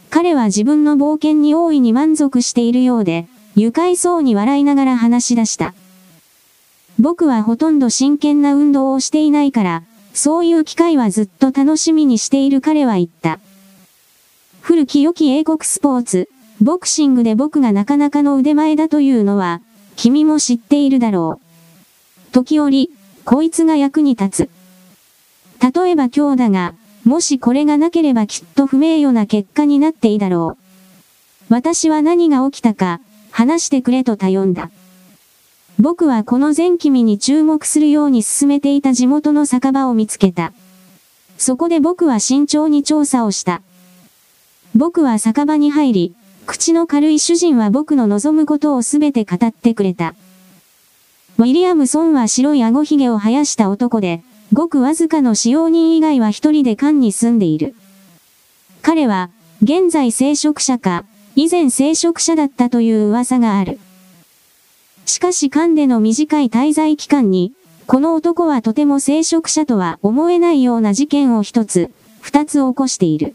[0.08, 5.74] 彼は自分の冒険に大いに満足しているようで、愉快そうに笑いながら話し出した。
[7.00, 9.82] 僕はほとんど真剣な運動をしていないから、
[10.14, 13.40] そういう機会はずっと楽しみにしている彼は言った。
[14.60, 16.28] 古き良き英国スポーツ、
[16.62, 19.60] ボクシングで僕がなかなかの腕前だというのは、
[19.96, 21.45] 君も知っているだろう。
[22.36, 22.90] 時折、
[23.24, 24.50] こいつが役に立つ。
[25.74, 30.62] 例えば今日だが、もしこれがなければきっと不名誉な結果になっていいだろう。
[31.48, 34.70] 私は何が起きたか、話してくれと頼んだ。
[35.78, 40.52] 僕はこの全君に注目するように進めていた地元の酒場を見つけた。
[41.38, 43.62] そこで僕は慎重に調査をした。
[44.74, 50.14] 僕は酒場に入り、口の軽い主人は僕の望むことをすべて語ってくれた。
[51.38, 54.22] ウィリアムソンは白い顎ひげを生やした男で、
[54.54, 57.74] ごくわずかの使用人以外は一人で館に住んでいる。
[58.80, 59.28] 彼は、
[59.62, 63.78] 現在聖職者か、以前聖職者だったという噂がある。
[65.04, 67.52] しかし館での短い滞在期間に、
[67.86, 71.90] この男はとても聖職者とは思えないような事件を一つ、
[72.22, 73.34] 二つ起こしている。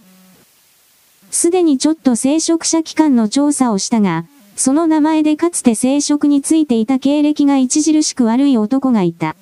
[1.29, 4.25] すでにちょっと聖職者機関の調査をしたが、
[4.63, 9.35] その名前でかつて聖職についていた経歴が著しく悪い男がいた。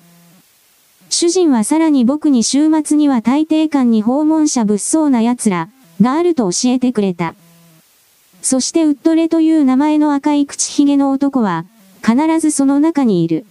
[1.10, 5.68] 主人はさらに僕に週末には大抵館に訪問者物騒な奴ら
[6.00, 7.34] があると教えてくれた。
[8.40, 11.66] そしてウッドレという名前の赤い口ひげの男は、
[12.02, 13.44] 必ずその中にいる。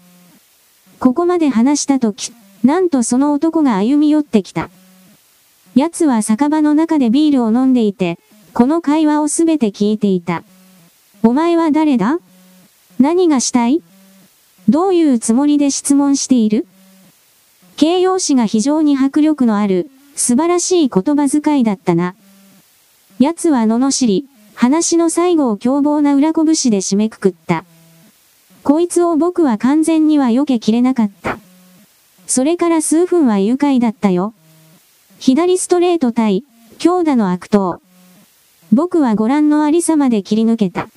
[0.99, 2.31] ここまで話したとき、
[2.63, 4.71] なんとその男が歩み寄ってきた。
[5.75, 8.17] 奴は酒場の中でビールを飲んでいて、
[8.55, 10.43] この会話をすべて聞いていた。
[11.21, 12.19] お前は誰だ？
[12.97, 13.81] 何がしたい？
[14.69, 16.65] どういうつもりで質問している？
[17.75, 22.15] 形容詞が非常に迫力のある、素晴らしい言葉遣いだったな。
[23.19, 27.65] 奴は罵り、話の最後を凶暴な裏拳で締めくくった。
[28.63, 31.37] こいつを僕は完全には避けきれなかった。
[32.27, 34.33] それから数分は愉快だったよ。
[35.19, 36.43] 左ストレート対、
[36.77, 37.81] 強打の悪党。
[38.71, 40.87] 僕はご覧のありさまで切り抜けた。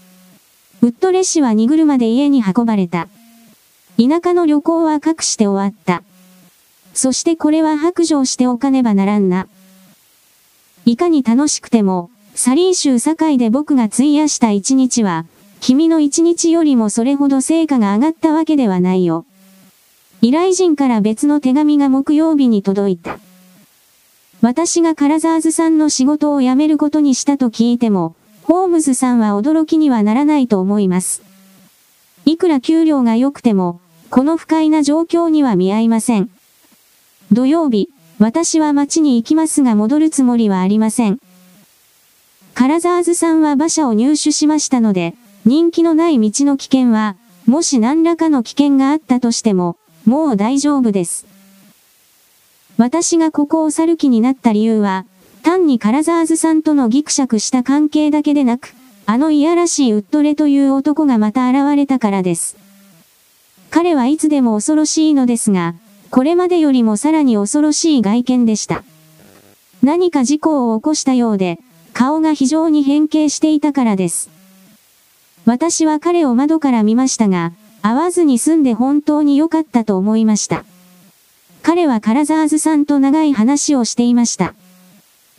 [0.83, 3.07] ウッドレッシュは荷車で家に運ばれた。
[3.97, 6.03] 田舎の旅行は隠して終わった。
[6.93, 9.47] そしてこれは白状しておかねばならんな。
[10.85, 15.25] いかに楽しくても、サリン州堺で僕が費やした一日は、
[15.61, 19.25] 君の一日よりもそれほど成果が上がったわけではないよ。
[20.21, 23.21] 依頼人から別の手紙が木曜日に届いた。
[24.41, 28.17] 私がカラザーズさんの仕事を辞めることにしたと聞いても、
[28.53, 31.23] ホームズさんは驚きにはならないと思います。
[32.27, 36.29] いくら給料が良くても、この不快な状況には見合いません。
[37.33, 37.89] 土曜日、
[38.19, 41.19] 私は街に行きますが戻るつもりはありません。
[42.53, 45.15] カラザーズさんは馬車を入手しましたので、
[45.47, 51.25] 人気のない道の危険は、もし何らかの危険があったとしても、もう大丈夫です。
[52.77, 55.07] 私がここを去る気になった理由は、
[55.43, 58.75] 単にカラザーズさんとのギクシャクした関係だけでなく、
[59.07, 62.57] あのいやらしいウッドレという男がまた現れたからです。
[63.71, 65.75] 彼はいつでも恐ろしいのですが、
[66.11, 68.85] これまでよりもさらに恐ろしい外見でした。
[69.83, 71.59] 何か事故を起こしたようで、
[71.93, 74.31] 顔が非常に変形していたからです。
[75.45, 77.53] 私は彼を窓から見ましたが、
[77.83, 80.65] 会わずに済んで本当に良かったと思いました。
[81.63, 84.55] 彼はカラザーズさんと長い話をしていました。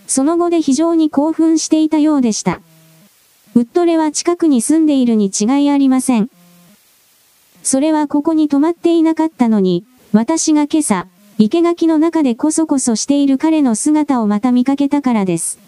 [0.08, 2.62] その後で非常に興奮していたようでした。
[3.56, 6.30] ウッドレは近くに住んでいるに違いありません。
[7.62, 11.08] それはここに泊まっていなかったのに、私が今朝、
[11.39, 15.60] 生垣の中でこそこそしている彼の姿をまた見かけたからです。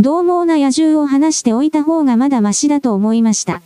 [0.00, 3.62] 獰猛な野獣を話しておいた方がまだマシだと思いました。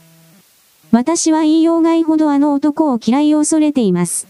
[0.93, 4.27] 私は言いようがいほどあの男を嫌いを恐れています。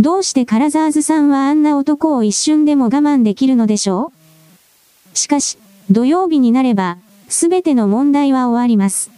[0.00, 4.15] どうしてカラザーズさんはあんな男を一瞬でも我慢できるのでしょう？
[5.16, 5.58] しかし、
[5.90, 6.98] 土曜日になれば、
[7.28, 9.10] すべての問題は終わります。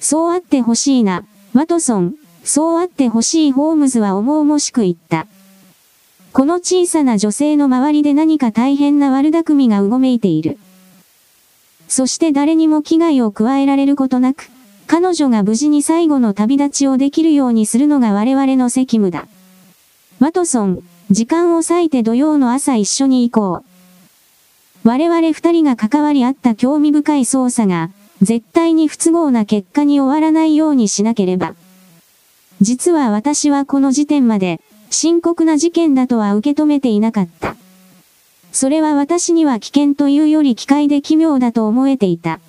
[0.00, 5.26] そうあってほしいな、ワトソン、そうあってほしいホームズは重々しく言った。
[6.32, 10.56] この小さな女性の周りで何か大変な悪巧みがうごめいている。
[11.88, 14.50] そして誰にも危害を加えられることなく、
[14.86, 19.26] 彼女が無事に最後の旅立ちをできるようにするのが我々の責務だ。
[20.20, 23.71] ワトソン、時間を割いて土曜の朝一緒に行こう。
[24.84, 27.90] 我々二人が関わり合った興味深い捜査が、
[28.20, 31.54] 絶対に不都合な結果に終わらないようにしなければ。
[32.60, 37.56] 実は私はこの時点まで、深刻な事件だとは受け止めていなかった。
[38.52, 42.40] それは私には危険というより機械で奇妙だと思えていた。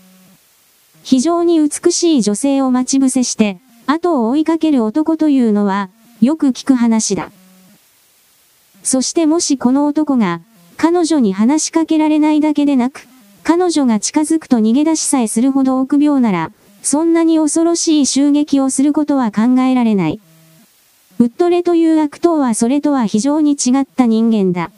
[1.03, 5.89] 非常に美しい女性を待ち伏せして、後を追いかける男というのは、
[6.21, 7.31] よく聞く話だ。
[8.83, 10.41] そしてもしこの男が、
[10.77, 13.07] 彼女に話しかけられないだけでなく、
[13.43, 16.51] 彼女が近づくと逃げ出しさえするほど臆病なら、
[16.81, 20.19] そんなに恐ろしい襲撃をすることは考えられない。
[21.19, 24.71] ウッドレという悪党はそれとは非常に違った人間だ。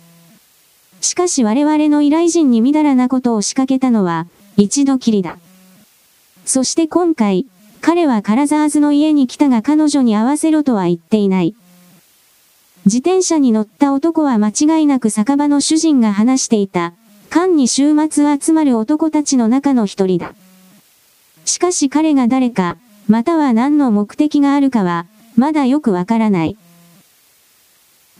[1.01, 4.27] しかし我々の依頼人にみだらなことを仕掛けたのは、
[4.57, 5.37] 一度きりだ。
[6.45, 7.45] そして今回、
[7.81, 11.55] 彼はカラザーズの家に来たが彼女に会わせろとは言っていない。
[12.85, 16.93] 自転車に乗った男は間違いなく酒場の主人が話していた。
[17.31, 20.35] 間に週末集まる男たちの中の一人だ。
[21.45, 22.77] しかし彼が誰か、
[23.07, 26.57] または何の目的があるかは、まだよくわからない。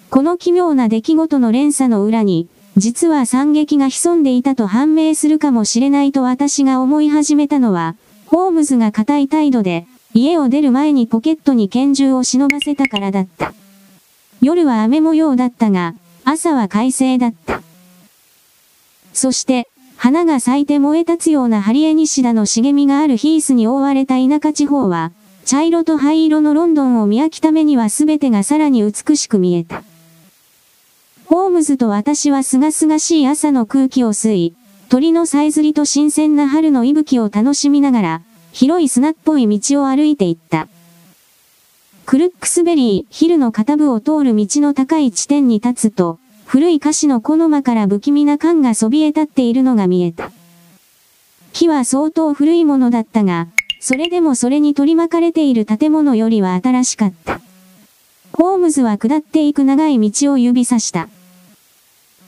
[0.09, 7.95] この奇妙な出来事の連鎖の裏に、実は惨劇が潜んでいたと判明するかもしれないと私が思い始めたのは、
[8.25, 13.53] ホームズが固い態度で、家を出る前にポケットに拳銃を忍ばせたからだった。
[14.45, 17.63] 夜は雨模様だったが、朝は快晴だった。
[19.11, 19.67] そして、
[19.97, 25.11] 花が咲いて燃え立つようなハリエニシダの茂みがあるヒースに覆われた田舎地方は、
[25.45, 29.81] 茶色と灰色のロンドンを見飽きた目には全てがさらに美しく見えた。
[31.25, 34.53] ホームズと私は清々しい朝の空気を吸い、
[34.89, 38.21] 鳥のさえずりと新鮮な春の息吹を楽しみながら、
[38.51, 40.67] 広い砂っぽい道を歩いていった。
[42.05, 50.31] クルックスベリー、ヒルの片部を通る道の高い地点に立つと、古い歌詞の木の間から不気味な感がそびえ立っているのが見えた。
[51.51, 53.47] 木は相当古いものだったが、
[53.79, 57.41] それでもそれに取り巻かれている建物よりは新しかった。
[58.33, 61.09] ホームズは下っていく長い道を指さした。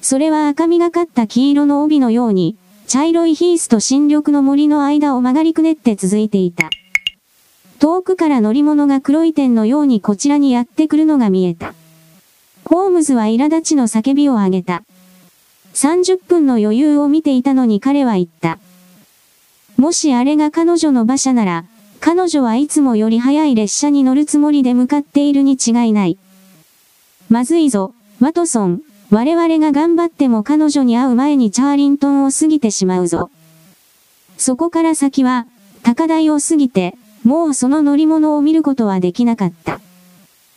[0.02, 2.58] それは赤みがかった黄色の帯のように、
[2.88, 6.72] 茶色いヒースと新緑の森の間を曲がりくねって続いていた。
[7.80, 11.74] 遠くから乗り物が黒い点のようにこちらにやってくるのが見えた。
[12.66, 14.84] ホームズは苛立ちの叫びを上げた。
[15.74, 18.58] 30分の余裕を見ていたのに彼は言った。
[19.78, 21.66] もしあれが彼女の馬車なら、
[22.00, 26.18] 彼女はいつもより早い列車に乗るつもりで向かっているに違いない。
[27.30, 28.82] まずいぞ、ワトソン。
[29.10, 33.30] 我々が頑張っても彼女に会う前にチャーリントンを過ぎてしまうぞ。
[34.38, 35.46] そこから先は、
[35.84, 39.80] 高台を過ぎて、もうその乗り物を見ることはできなかった。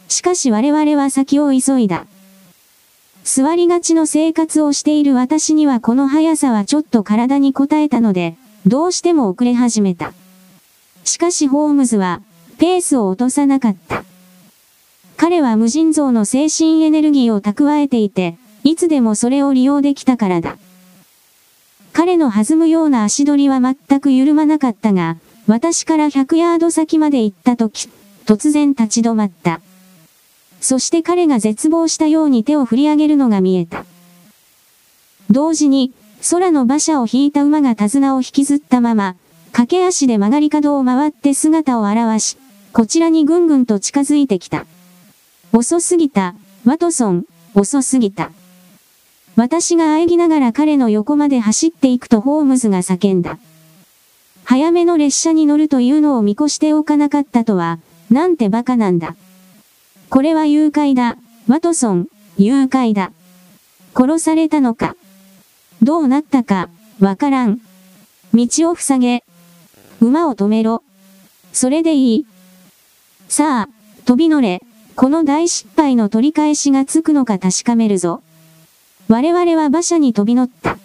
[0.08, 2.06] しかし我々は先を急いだ。
[3.24, 8.36] 座りがちの生活をしている私にはこの速さはちょっと体に応えたので、
[8.66, 10.12] どうしても遅れ始めた。
[11.04, 12.22] しかしホームズは、
[12.58, 14.04] ペースを落とさなかった。
[15.16, 20.58] 彼は無尽蔵の精神エネルギーを蓄えていて、いつでもそれを利用できたからだ。
[21.92, 25.16] 彼の弾むような足取りは全く緩まなかったが、
[25.50, 27.88] 私から100ヤード先まで行った時、
[28.24, 29.60] 突然立ち止まった。
[30.60, 33.84] そして彼が絶望したように手を振り上げるのが見えた。
[35.28, 35.92] 同時に、
[36.30, 39.16] 空の馬車を引いた馬が手綱を引きずったまま、
[39.50, 42.36] 駆け足で曲がり角を回って姿を現し、
[42.72, 44.66] こちらにぐんぐんと近づいてきた。
[45.52, 47.24] 遅すぎた、ワトソン、
[47.56, 48.30] 遅すぎた。
[49.34, 53.40] 私が喘ぎながら彼の横まで走っていくとホームズが叫んだ。
[54.50, 57.78] 早めの列車に乗るというのを見越しておかなかったとは、
[58.10, 59.14] なんて馬鹿なんだ。
[60.08, 61.16] これは誘拐だ。
[61.46, 63.12] ワトソン、誘拐だ。
[63.94, 64.96] 殺されたのか。
[65.82, 67.60] どうなったか、わからん。
[68.34, 69.24] 道を塞げ。
[70.00, 70.82] 馬を止めろ。
[71.52, 72.26] それでいい。
[73.28, 74.64] さあ、飛び乗れ。
[74.96, 78.20] この大失敗の取り返しがつくのか確かめるぞ。
[79.06, 80.76] 我々は馬車に飛び乗った。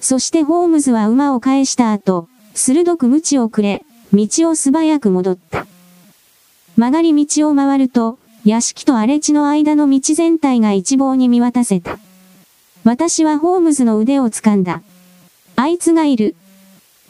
[0.00, 5.66] そしてホームズは馬を返した後、鋭く鞭をくれ、道を素早く戻った。
[6.76, 11.98] 曲がり道を回ると、屋敷と荒れ地の間の道全体が一望に見渡せた。
[12.84, 14.82] 私はホームズの腕を掴んだ。
[15.56, 16.34] あいつがいる。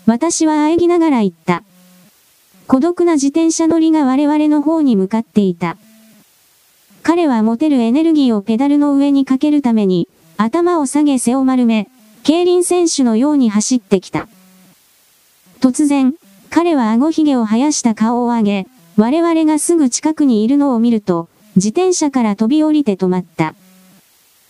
[0.06, 1.62] 私は喘ぎながら言った。
[2.66, 5.76] 孤独な自転車乗りが我々の方に向かっていた。
[7.02, 11.88] 彼は持てるエネルギーをペダルの上にかけるために、頭を下げ背を丸め、
[12.22, 14.28] 競輪選手のように走ってきた。
[15.62, 16.16] 突然、
[16.50, 23.54] 彼は顎ひげを生やした顔を上げ、我々がすぐ近くにいるのを見ると、自転車から飛び降りて止まった。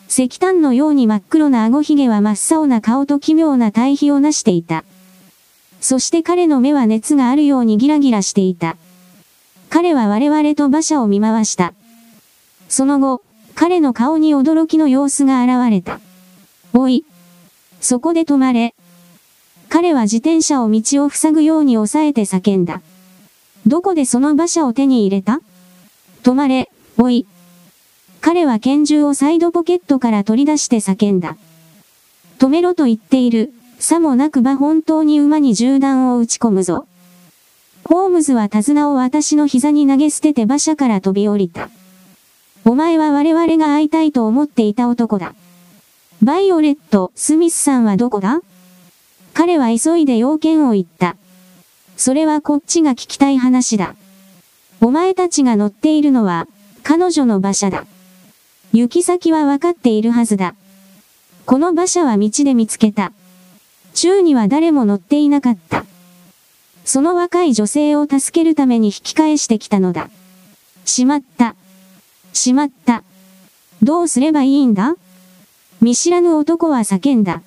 [0.08, 4.84] 石炭のように真っ黒な顎ひげは真っ青な顔と奇妙な対比をなしていた。
[5.82, 8.78] そして彼の目は熱があるようにギラギラしていた。
[9.68, 11.74] 彼は我々と馬車を見回した。
[12.70, 13.20] その後、
[13.54, 16.00] 彼の顔に驚きの様子が現れた。
[16.72, 17.04] おい。
[17.82, 18.74] そこで止まれ。
[19.74, 22.82] 彼は自転車を道を塞ぐように抑えて叫んだ。
[23.66, 25.40] どこでその馬車を手に入れた？
[26.22, 26.68] 止まれ、
[26.98, 27.26] おい。
[28.20, 31.38] 彼は拳銃をサイドポケットから取り出して叫んだ。
[32.38, 33.54] 止めろと言っている。
[33.78, 36.86] さもなくば本当に馬に銃弾を撃ち込むぞ。
[37.84, 41.70] ホームズは手綱を私の膝に投げ捨てて馬車から飛び降りた。
[42.66, 45.34] お前は我々が会いたいと思っていた男だ。
[46.22, 48.42] バイオレット・スミスさんはどこだ？
[49.34, 51.16] 彼は急いで要件を言った。
[51.96, 53.94] それはこっちが聞きたい話だ。
[54.80, 56.46] お前たちが乗っているのは、
[56.82, 57.86] 彼女の馬車だ。
[58.72, 60.54] 行き先は分かっているはずだ。
[61.46, 63.12] この馬車は道で見つけた。
[63.94, 65.84] 宙には誰も乗っていなかった。
[66.84, 70.10] その若い女性を助けるために引き返してきたのだ。
[70.84, 71.54] しまった。
[72.32, 73.04] しまった。
[73.82, 74.96] どうすればいいんだ？
[75.80, 77.42] 見知らぬ男は叫んだ。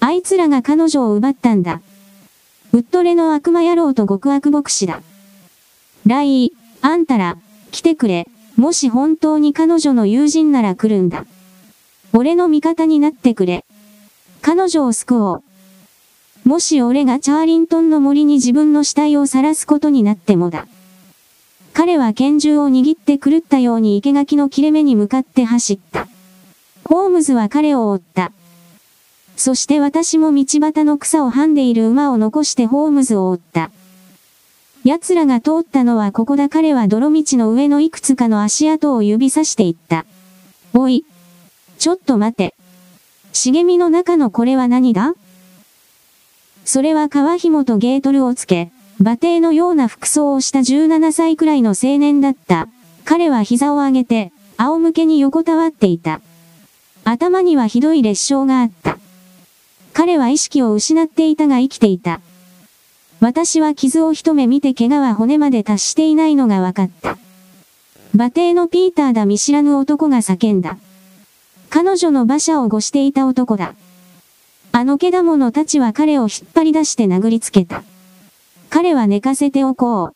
[0.00, 1.80] あいつらが彼女を奪ったんだ。
[2.72, 5.02] ウッドレの悪魔野郎と極悪牧師だ。
[6.06, 7.38] ライー、あんたら、
[7.70, 8.28] 来てくれ。
[8.56, 11.24] もし本当に彼女の友人なら来るんだ。
[12.12, 13.64] 俺の味方になってくれ。
[14.42, 15.42] 彼女を救おう。
[16.44, 20.66] もし俺がチャーリントンの森に自分の死体を晒すことになってもだ。
[21.74, 26.08] 彼は拳銃を握って狂ったように生垣の切れ目に向かって走った。
[26.84, 28.32] ホームズは彼を追った。
[29.38, 33.70] そして私も道端の草をはんでいる馬を残してホームズを追った。
[34.82, 40.06] 奴らが通ったのはここだ彼は泥道の上のいくつかの足跡を指さしていった。
[40.74, 41.04] おい。
[41.78, 42.54] ちょっと待て。
[43.32, 45.14] 茂みの中のこれは何だ？
[46.64, 52.66] それは川紐とゲートルをつけ、馬蹄のような服装をした17歳くらいの青年だった。
[53.04, 56.20] 彼は膝を上げて、仰向けに横たわっていた。
[57.04, 58.98] 頭にはひどい裂傷があった。
[59.98, 62.20] 彼は意識を失っていたが生きていた。
[63.18, 67.18] 私は傷を一目見て怪我は骨まで達していないのが分かった。
[68.14, 70.78] 馬蹄のピーターだ見知らぬ男が叫んだ。
[71.68, 73.74] 彼女の馬車を護していた男だ。
[74.70, 77.82] あのけだものたちは彼を引っ張り出して殴りつけた。
[78.70, 80.12] 彼は寝かせておこ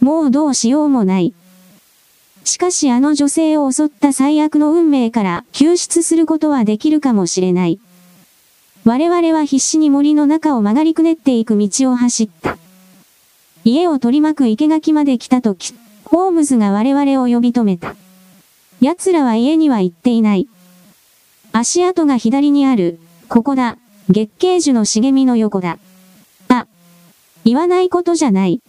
[0.00, 0.04] う。
[0.04, 1.34] もうどうしようもない。
[2.44, 7.80] しかしあの女性を襲った最悪の運命から救出することはできるかもしれない。
[8.84, 12.56] 我々は必死に森の中を曲がりくねっていく道を走った。
[13.64, 15.74] 家を取り巻く生垣まで来た時、
[16.04, 17.94] ホームズが我々を呼び止めた。
[18.80, 20.48] 奴らは家には行っていない。
[21.52, 23.76] 足跡が左にある、ここだ、
[24.08, 25.78] 月桂樹の茂みの横だ。
[26.48, 26.66] あ、
[27.44, 28.62] 言わないことじゃない。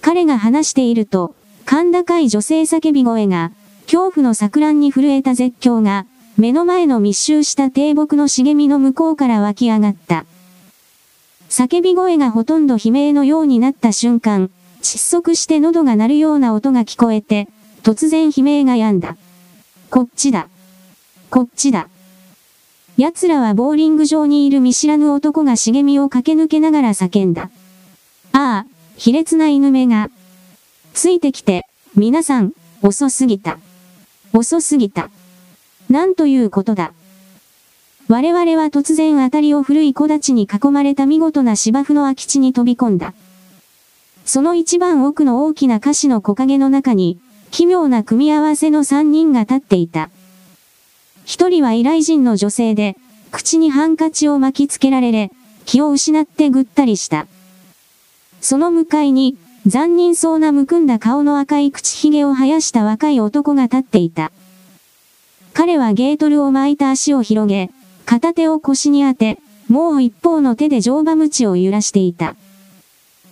[0.00, 1.34] 彼が話していると、
[1.68, 3.52] 甲高い女性叫び声が、
[3.84, 6.06] 恐怖の錯乱に震えた絶叫が、
[6.36, 10.24] 目の前の密集した低木の茂みの向こうから湧き上がった。
[11.48, 17.48] 叫び声がほとんど悲鳴のようになった瞬間、窒息して喉が鳴るような音が聞こえて、
[17.82, 19.16] 突然悲鳴が止んだ。
[19.90, 20.48] こっちだ。
[21.28, 21.88] こっちだ。
[22.96, 27.50] 奴らはボーリング場にいる見知らぬ男が茂みを駆け抜けながら叫んだ。
[28.32, 28.66] ああ、
[28.96, 30.08] 卑劣な犬目が。
[30.94, 33.58] ついてきて、皆さん、遅すぎた。
[34.32, 35.10] 遅すぎた。
[35.90, 36.92] なんということだ。
[38.08, 43.14] 我々は突然当たりを古い木立に囲まれた見事な芝生の空き地に飛び込んだ。
[44.24, 47.18] その一番奥の大きな歌詞の木陰の中に、
[47.50, 50.10] 奇妙な組み合わせの三人が立っていた。
[51.24, 52.96] 一人は依頼人の女性で、
[53.30, 55.30] 口にハンカチを巻きつけられれ、
[55.64, 57.26] 気を失ってぐったりした。
[58.40, 64.32] その向かいに、残忍そうなむくんだ顔の赤い口ひげを生やした若い男が立っていた。
[65.54, 67.70] 彼はゲートルを巻いた足を広げ、
[68.06, 69.38] 片手を腰に当て、
[69.68, 72.36] もう一方の手で乗馬鞭を揺らしていた。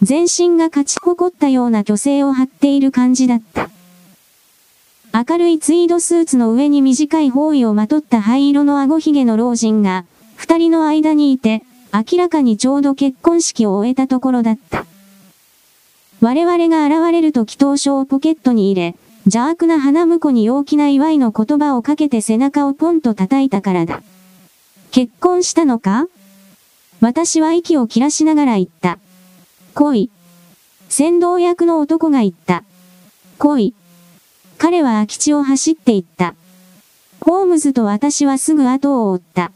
[0.03, 3.71] 全身が勝ち誇ったような虚勢を張っている感じだった。
[5.13, 10.05] 明るいツイードスーツの上に短い包囲をまとった灰色の顎ひげの老人が、
[10.37, 11.63] 二人の間にいて、
[11.93, 14.87] 明らかにちょうど結婚式を終えたところだった。
[16.21, 18.95] 我々が現れると祈祷書をポケットに入れ、
[19.27, 24.03] 邪悪な花婿に陽気な祝いの言葉をかけて背中をポンと叩いたからだ。
[24.91, 26.07] 結婚したのか？
[27.01, 28.99] 私は息を切らしながら言った。
[29.75, 30.11] 恋。
[30.89, 32.65] 先導役の男が言った。
[33.39, 33.75] 恋。
[34.59, 36.35] 彼は空き地を走って行った。
[37.21, 39.53] ホームズと私はすぐ後を追った。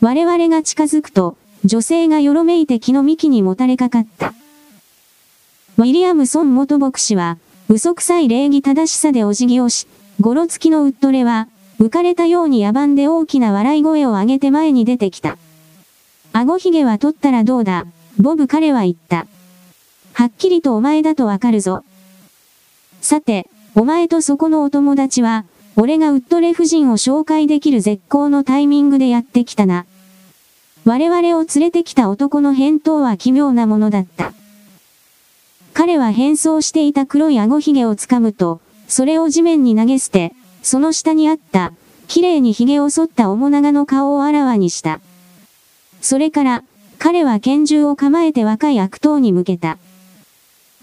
[0.00, 4.34] 我々が近づくと、女性がよろめいて木の幹にもたれかかった。
[5.78, 7.38] ウィリアムソン元牧師は、
[7.68, 9.86] 嘘くさい礼儀正しさでお辞儀をし、
[10.20, 11.48] ゴロつきのウッドレは、
[11.80, 15.38] 浮かれたように野蛮で大きな笑い声を上げて前に出てきた。
[16.34, 17.86] 顎ひげは取ったらどうだ、
[18.18, 19.26] ボブ彼は言った。
[20.12, 21.84] はっきりとお前だとわかるぞ。
[23.00, 25.46] さて、お前とそこのお友達は、
[25.76, 29.86] 俺がウッドレ夫人を紹介できる絶好のタイミングでやってきたな。
[30.84, 34.34] 我々を連れてきた男の返答は奇妙なものだった。
[35.74, 41.72] 彼は変装していた黒い顎ひげをつかむと、それを地面に投げ捨て、その下にあった、
[42.06, 45.00] 綺麗に髭を剃った面長の顔をあらわにした。
[46.00, 46.64] それから、
[47.00, 49.78] 彼は拳銃を構えて若い悪党に向けた。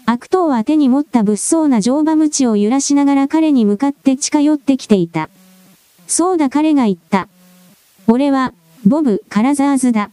[0.04, 5.30] 悪党は手に持った物騒な乗馬鞭を揺らしながら彼に向かって近寄ってきていた。
[6.06, 7.28] そうだ彼が言った。
[8.08, 8.52] 俺は、
[8.84, 10.10] ボブ・カラザーズだ。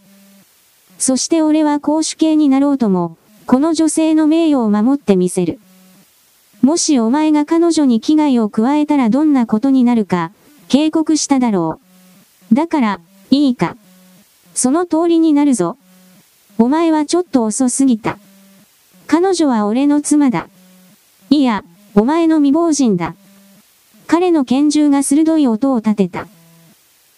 [0.98, 3.18] そして俺は公主刑になろうとも、
[3.50, 5.60] この女性の名誉を守ってみせる。
[6.62, 10.32] もしお前が彼女に危害を加えたらどんなことになるか、
[10.68, 11.80] 警告しただろ
[12.52, 12.54] う。
[12.54, 13.00] だから、
[13.32, 13.76] いいか。
[14.54, 15.78] その通りになるぞ。
[16.60, 18.20] お前はちょっと遅すぎた。
[19.08, 20.48] 彼女は俺の妻だ。
[21.32, 21.64] いや、
[21.96, 23.16] お前の未亡人だ。
[24.06, 26.28] 彼の拳銃が鋭い音を立てた。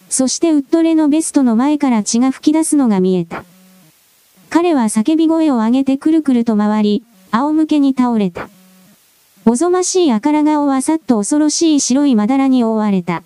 [0.08, 3.44] そしてウッドレのベストの前から血が噴き出すのが見えた。
[4.52, 8.50] 彼は叫び声を上げてくるくると回り、仰向けに倒れた。
[9.46, 13.22] おぞましい赤ら顔はさっと恐ろしい白いまだらに覆われた。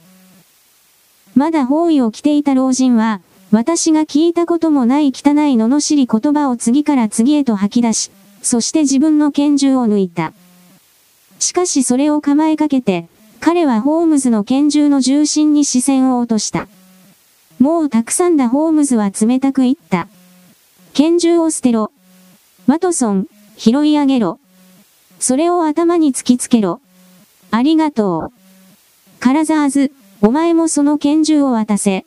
[1.35, 5.13] まだ包囲を着ていた老人は、私が聞いたこともない汚い
[5.57, 10.33] 罵り言葉を次から次へと吐き出し、そして自分の拳銃を抜いた。
[11.41, 13.09] しかしそれを構えかけて、
[13.41, 16.69] 彼はホームズの拳銃の重心に視線を落とした。
[17.59, 20.07] もうたくさんだホームズは冷たく言った。
[20.97, 21.93] 拳銃を捨てろ。
[22.67, 23.27] ワトソン、
[23.59, 24.41] 拾い上げろ。
[25.19, 26.81] それを頭に突きつけろ。
[27.51, 29.21] ありがとう。
[29.21, 29.93] カラザーズ、
[30.23, 32.07] お前もその拳銃を渡せ。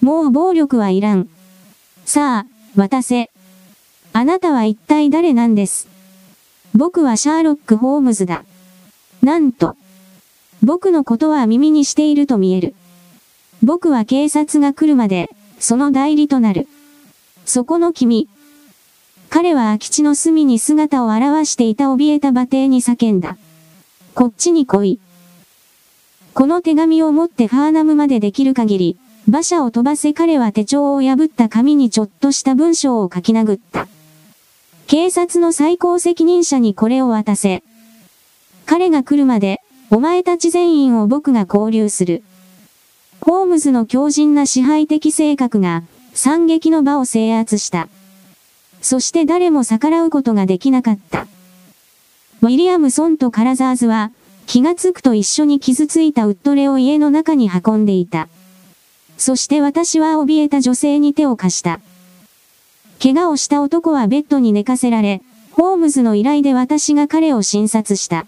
[0.00, 1.28] もう暴力はいらん。
[2.04, 2.46] さあ、
[2.76, 3.32] 渡せ。
[4.12, 5.88] あなたは一体誰なんです
[6.72, 8.44] 僕はシャーロック・ホームズだ。
[9.24, 9.74] なんと。
[10.62, 12.76] 僕のことは耳にしていると見える。
[13.64, 16.68] 僕は警察が来るまで、その代理となる。
[17.46, 18.28] そこの君。
[19.28, 23.36] 彼は空き地の隅に姿を現していた怯えた馬蹄に叫んだ。
[24.14, 25.00] こっちに来い。
[26.32, 28.96] この手紙を持ってハーナムまでできる限り、
[29.28, 33.88] 馬車を飛ばせ彼は手帳を破った紙にちょっとした文章を書き殴った。
[34.86, 37.62] 警察の最高責任者にこれを渡せ。
[38.66, 42.22] 彼が来るまで、お前たち全員を僕が交流する。
[43.20, 45.82] ホームズの強靭な支配的性格が、
[46.14, 47.88] 惨劇の場を制圧した。
[48.80, 51.26] そして誰も逆らうことができなかった。
[52.42, 54.10] ウィリアムソンとカラザーズは、
[54.46, 58.28] 気がつくと一緒に傷ついたウッドレを家の中に運んでいた。
[59.16, 61.80] そして私は怯えた女性に手を貸した。
[63.02, 68.26] 怪我をした男はベッドに寝かせられ、ホームズの依頼で私が彼を診察した。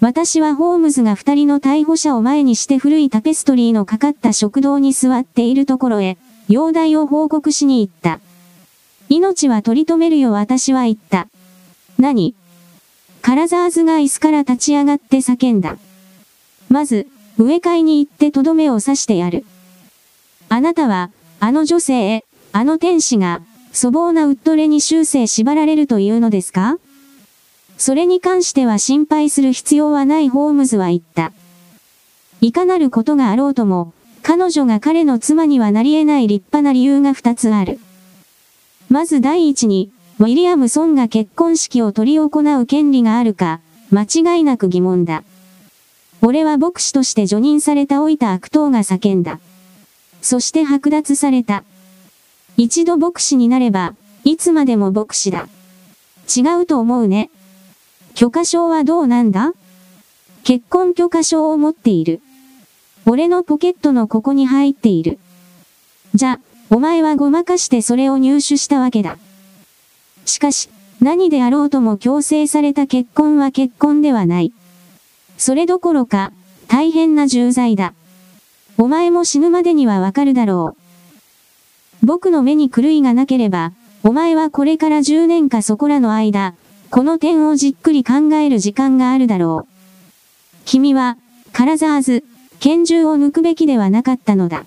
[0.00, 6.18] 私はホームズが二人の逮捕者を前にして古いタペストリーのかかった食堂に座っているところへ、
[6.48, 8.20] 容体を報告しに行った。
[9.08, 11.28] 命は取り留めるよ私は言った。
[11.98, 12.34] 何？
[13.22, 15.78] カラザーズが椅子から立ち上がって叫んだ。
[16.68, 17.06] まず、
[17.38, 19.44] 植え替えに行ってとどめを刺してやる。
[20.48, 23.40] あなたは、あの女性、あの天使が、
[23.74, 26.78] 粗暴なウッドレに終生縛られるというのですか？
[27.76, 31.32] それに関しては心配する必要はないホームズは言った。
[32.40, 33.92] いかなることがあろうとも、
[34.26, 37.78] 彼女が彼の妻にはなり得ない立派な理由が二つある。
[38.88, 42.28] まず第一に、ウィリアムソンが結婚式を執り行
[42.60, 43.60] う権利があるか、
[43.90, 45.24] 間違いなく疑問だ。
[46.22, 49.40] 俺は牧師として除任された老いた悪党が叫んだ。
[50.22, 51.62] そして剥奪された。
[52.56, 53.94] 一度牧師になれば、
[54.24, 55.48] いつまでも牧師だ。
[56.34, 57.28] 違うと思うね。
[58.14, 59.52] 許可証はどうなんだ？
[60.44, 62.22] 結婚許可証を持っている。
[63.06, 65.18] 俺のポケットのここに入っている。
[66.14, 66.40] じゃ、
[66.70, 69.18] お前はごまかしてそれを入手したわけだ。
[70.24, 74.52] しかし、何であろうとも強制された結婚は結婚ではない。
[75.36, 76.32] それどころか、
[76.66, 77.92] 大変な重罪だ。
[78.78, 80.76] お前も死ぬまでにはわかるだろ
[82.02, 82.06] う。
[82.06, 86.54] 僕の目に狂いがなければ、お前はこれから10年かそこらの間、
[86.90, 89.74] この点をじっくり考える時間があるだろう。
[90.64, 91.18] 君は、
[91.52, 92.24] カラザーズ、
[92.60, 94.64] 拳銃を抜くべきではなかったのだ。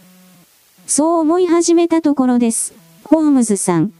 [0.85, 2.73] そう思い始めたところです、
[3.03, 3.91] ホームズさん。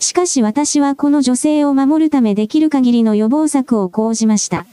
[0.00, 4.66] しかし私はこの女性を守るためできる限りの予防策を講じました。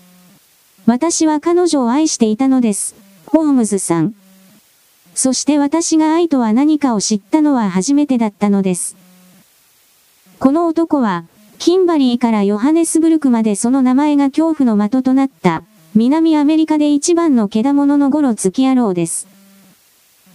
[0.85, 2.95] 私は彼女を愛していたのです。
[3.27, 4.13] ホームズさん。
[5.13, 8.95] そして私が愛とは何かを知ったのは初めてだったのです。
[10.39, 11.25] この男は、
[11.59, 15.63] キンバリーからヨハネスブルクまでその名前が恐怖の的となった、
[15.93, 19.27] 南アメリカで一番のけだもののゴロ月野郎です。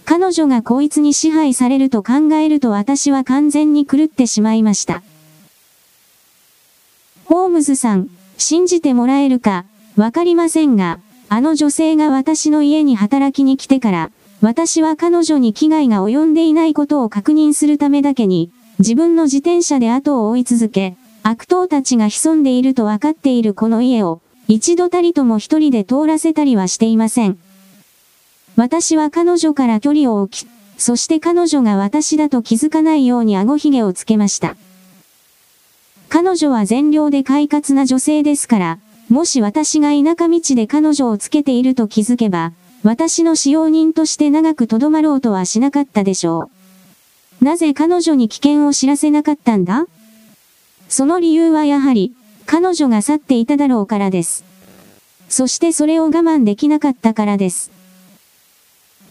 [0.05, 5.01] 彼女がこいつに支配されると考えると私は完全に狂ってしまいました。
[7.25, 27.37] ホームズさん、信じてもらえるか、わかりませんが、あの女性が私の家に働きに来てから、私は彼女に危害が及んでいないことを確認するためだけに、自分の自転車で後を追い続け、悪党たちが潜んでいると分かっているこの家を、一度たりとも一人で通らせたりはしていません。
[28.55, 34.55] 私は彼女から距離を置き、そして彼女が私だと気づかないように顎ひげをつけました。
[36.09, 38.79] 彼女は善良で快活な女性ですから、
[39.09, 46.49] もし私が田舎道で彼女をつけていると気づけば、私の使用人として長くとどまろうとはしなかったでしょ
[47.41, 47.45] う。
[47.45, 49.85] なぜ彼女に危険を知らせなかったんだ？
[50.87, 52.13] その理由はやはり、
[52.47, 54.45] 彼女が去っていただろうからです。
[55.27, 57.71] そしてそれを我慢できなかったからです。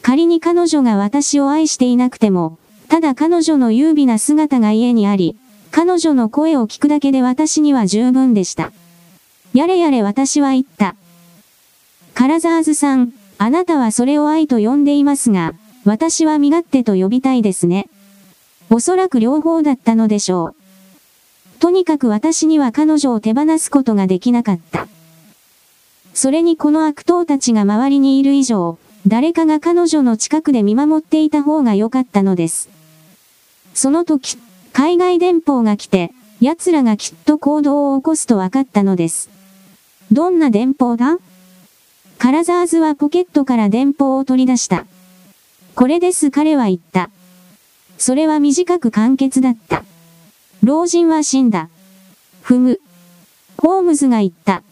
[0.01, 2.59] 仮に彼女が私を愛していなくても、
[2.89, 5.37] ただ彼女の優美な姿が家にあり、
[5.70, 8.72] 彼女の声を聞くだけで私には十分でした。
[9.53, 10.97] やれやれ私は言った。
[12.14, 15.53] カラザーズさん、あなたはそれを愛と呼んでいますが、
[15.84, 17.91] 私は身勝手と呼びたいですね。
[18.70, 20.55] おそらく両方だったのでしょう。
[21.59, 24.86] とにかく私には彼女を手放すことができなかった。
[26.14, 32.68] それにこの悪党たちが周りにいる以上、誰かが彼女の近くで見守っていた方が良かったのです。
[33.74, 34.38] その時、
[34.72, 39.30] 海外電報が来て、奴らがきっと行動を起こすと分かったのです。
[40.12, 41.18] どんな電報だ？
[42.18, 44.86] カラザーズはポケットから電報を取り出した。
[45.74, 47.11] これです彼は言った。
[47.98, 49.84] それは短く簡潔だった。
[50.62, 51.68] 老人は死んだ。
[52.42, 52.80] ふむ。
[53.59, 54.62] ホームズが言った。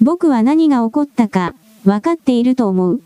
[0.00, 3.00] 僕は何が起こったか、わかっていると思う。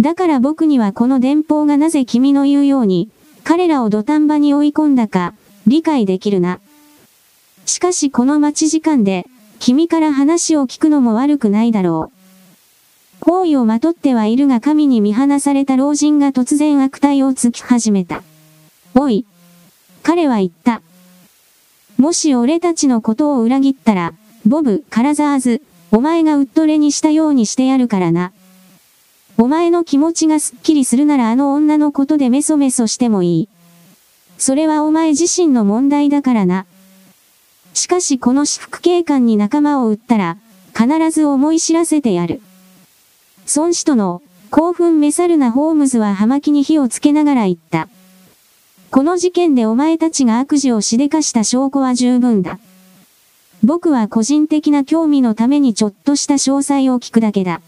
[0.00, 3.10] だから僕にはこの電報がなぜ君の言うように、
[3.44, 5.34] 彼らを土壇場に追い込んだか、
[5.66, 6.60] 理解できるな。
[7.66, 9.26] しかしこの待ち時間で、
[9.58, 12.20] 君から話を聞くのも悪くないだろう。
[13.24, 18.22] 包囲をまとってはいるが神に見放された老人が突然悪態をつき始めた。
[18.94, 19.26] おい。
[20.02, 20.82] 彼は言った。
[21.98, 24.14] もし俺たちのことを裏切ったら、
[24.46, 28.32] ボブ、カラザーズ、お前がウッドレにしたようにしてやるからな。
[29.36, 33.48] お前の気持ちがすっきりするならあの女のことでメソメソしてもいい。
[34.38, 36.66] それはお前自身の問題だからな。
[37.74, 40.36] しかしこの私服警官に仲間を撃ったら、
[40.74, 42.40] 必ず思い知らせてやる。
[43.54, 47.88] 孫子との興奮めさるなホームズは葉巻に火をつけながら言った。
[48.90, 52.58] この事件でお前たちが悪事をしでかした証拠は十分だ。
[53.62, 57.60] 僕は個人的な興味のためにちょっとした詳細を聞くだけだ。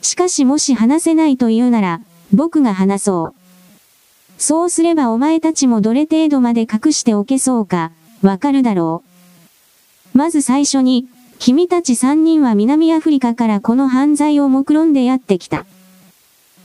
[0.00, 2.00] しかしもし話せないと言うなら、
[2.32, 3.34] 僕が話そう。
[4.38, 7.90] そうすればお前たちもどれ程度まで隠しておけそうか、
[8.22, 9.02] わかるだろ
[10.14, 10.18] う。
[10.18, 11.08] まず最初に、
[11.40, 15.66] 君たち三人は南アフリカからこの犯罪を目論んでやってきた。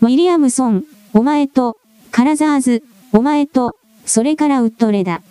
[0.01, 1.77] ウィリアムソン、お前と、
[2.11, 2.83] カラザーズ、
[3.15, 5.21] お前と、それからウッドレだ。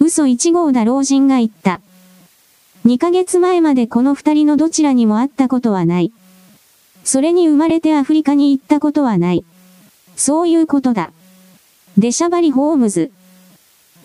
[0.00, 1.82] 嘘一号だ老人が言った。
[2.82, 6.12] 二ヶ月前までこの二人のどちらにも会ったことはない。
[7.04, 9.44] それに生まれてアフリカに行ったことはない。
[10.16, 11.12] そういうことだ。
[11.98, 13.10] デシャバリ・ホームズ。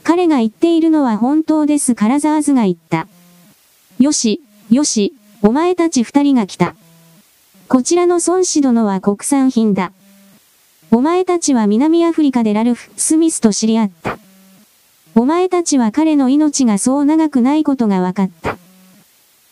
[0.03, 3.07] 彼が言っているのは本当ですカラザーズが言った。
[3.97, 6.75] よし、よし、お前たち二人が来た。
[7.69, 9.93] こちらの孫子殿は国産品だ。
[10.91, 14.17] お前たちは南アフリカでラルフ・スミスと知り合った。
[15.13, 18.57] お前たちは彼の命がそう長くないことが分かった。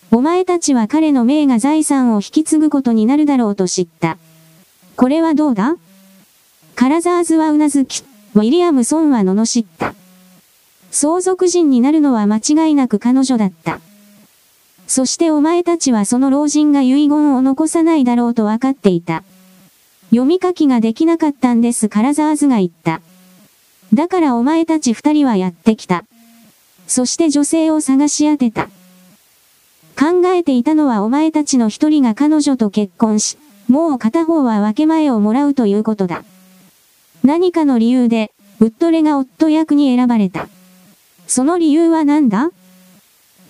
[0.09, 4.17] お前たちは彼の名が財産を引き継ぐことになるだろうと知った。
[4.95, 5.75] これはどうだ？
[6.75, 9.93] カラザーズはうなずき、ウィリアムソンは罵った。
[10.89, 13.79] 相続人になるのは間違いなく彼女だった。
[14.87, 19.23] そしてお前たちはその老人が遺言を残さないだろうと分かっていた。
[20.09, 23.01] 読み書きができなかったんですカラザーズが言った。
[23.93, 26.05] だからお前たち二人はやってきた。
[26.87, 28.69] そして女性を探し当てた。
[29.99, 33.37] 考えていたのはお前たちの一人が彼女と結婚し、
[33.67, 36.23] もう片方は分け前をもらうということだ。
[37.23, 40.47] 何かの理由で、ウッドレが夫役に選ばれた。
[41.27, 42.51] その理由は何だ？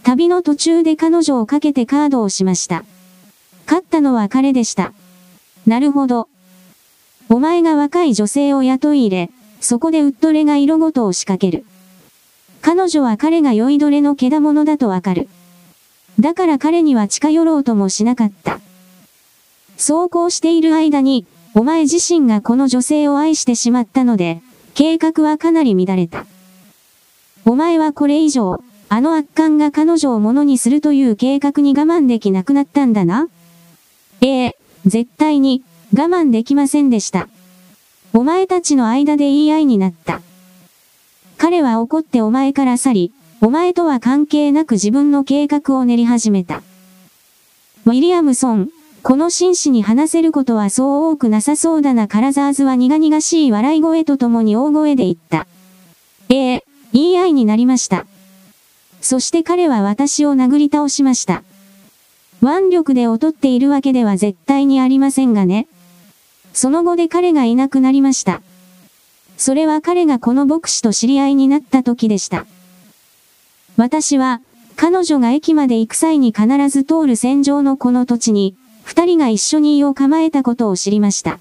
[0.03, 2.86] 旅の途中で彼女をかけてカードをしました。
[3.66, 4.93] 勝ったのは彼でした。
[5.66, 6.30] なるほど。
[7.30, 11.66] お前が若い女性を雇い入れ、そこでウッドレが色ごとを仕掛ける。
[12.62, 15.28] 彼女は彼が酔いどれのけだものだとわかる。
[16.20, 18.60] だから彼には近寄ろうともしなかった。
[19.78, 24.42] そうこうしている間に、お前自身がこの女性を愛してしまったので、
[24.74, 26.26] 計画はかなり乱れた。
[27.46, 33.28] お前はこれ以上、あの悪漢が彼女を物にするという計画に我慢できなくなったんだな
[34.22, 35.64] ええ、絶対に、
[35.94, 37.30] 我慢できませんでした。
[38.14, 40.22] お前たちの間で言い合いになった。
[41.38, 43.12] 彼は怒ってお前から去り、
[43.42, 46.64] お前とは関係なく自分の計画を練り始めた。
[47.86, 48.70] ウィリアムソン、
[49.04, 55.48] この紳士に話せることはそう多くなさそうだなカラザーズは苦々しい笑い声とともに大声で言った。
[56.30, 58.06] ええ言い合いになりました。
[59.00, 61.44] そして彼は私を殴り倒しました。
[62.42, 65.68] 腕力で劣っているわけでは絶対にありませんがね。
[66.58, 68.41] その後で彼がいなくなりました。
[69.38, 72.47] それは彼がこの牧師と知り合いになった時でした。
[73.76, 74.41] 私は、
[74.76, 81.38] 彼女が駅まで行く際に必ず通る戦場のこの土地に、二人が一緒に胃を構えたことを知りました。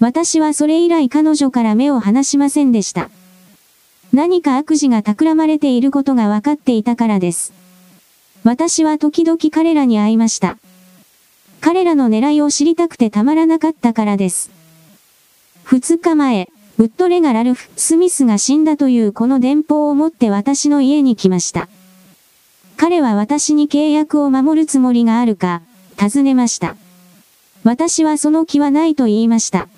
[0.00, 3.10] 私はそれ以来彼女から目を離しませんでした。
[4.14, 7.52] 何か悪事が企まれていることが分かっていたからです。
[8.42, 10.56] 私は時々彼らに会いました。
[11.64, 14.50] 彼らの狙いを知りたくてたまらなかったからです。
[15.62, 21.70] 二日前、ウッドレがラルフ・スミスが死んだというこの電報を持って私の家に来ました。
[22.76, 25.62] 彼は私に契約を守るつもりがあるか、
[25.96, 26.76] 尋ねました。
[27.62, 29.68] 私はその気はないと言いました。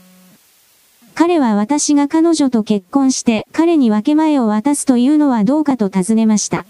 [1.15, 6.67] 彼は私が彼女と結婚して彼に分け前を渡すというのはどうかと尋ねました。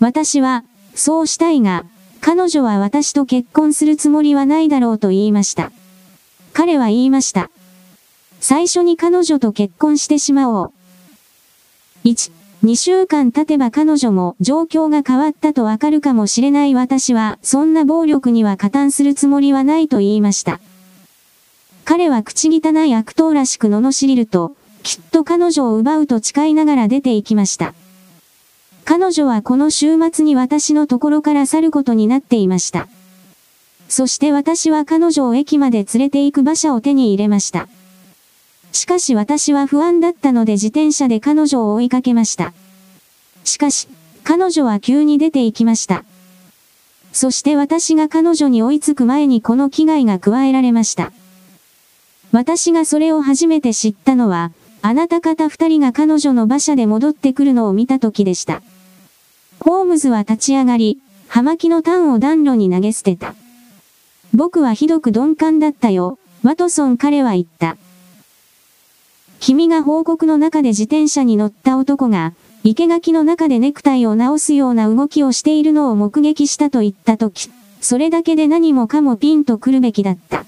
[0.00, 1.84] 私は、そうしたいが、
[2.20, 5.72] 彼女は私と結婚するつもりはないだろうと言いました。
[6.52, 7.50] 彼は言いました。
[8.40, 10.72] 最初に彼女と結婚してしまおう。
[12.04, 12.32] 1、
[12.64, 20.60] 2週間経てば彼女も状況が変わったとわかるかもしれない私は、そんな暴力には加担するつもりはないと言いました。
[21.84, 27.74] 彼は口汚い悪党らしく罵りると、きっと彼女を奪うと誓いながら出て行きました。
[28.90, 32.88] 彼女はこの週末に私のところから去ることになっていました。
[33.86, 37.68] そして私は彼女を駅まで連れて行く馬車を手に入れました。
[38.72, 42.54] しかし私は不安だったので自転車で彼女を追いかけました。
[43.44, 43.88] しかし、
[44.24, 46.02] 彼女は急に出て行きました。
[47.12, 51.12] そして私が彼女に追いつく前にこの危害が加えられました。
[52.32, 58.62] 私がそれを初めて知ったのは、あなた方二人が彼女の馬車で戻ってくるのを見た時でした。
[59.60, 63.34] ホームズは立ち上がり、葉巻のタンを暖炉に投げ捨てた。
[64.34, 67.76] 僕はひどく鈍感だったよ、ワトソン彼は言った。
[69.40, 72.34] 君が報告の中で自転車に乗った男が、
[72.64, 77.50] 生垣の中でネクタイを直すような動きをしているのを目撃したと言ったとき、
[77.80, 80.44] それだけで何もかもピンと来るべきだった。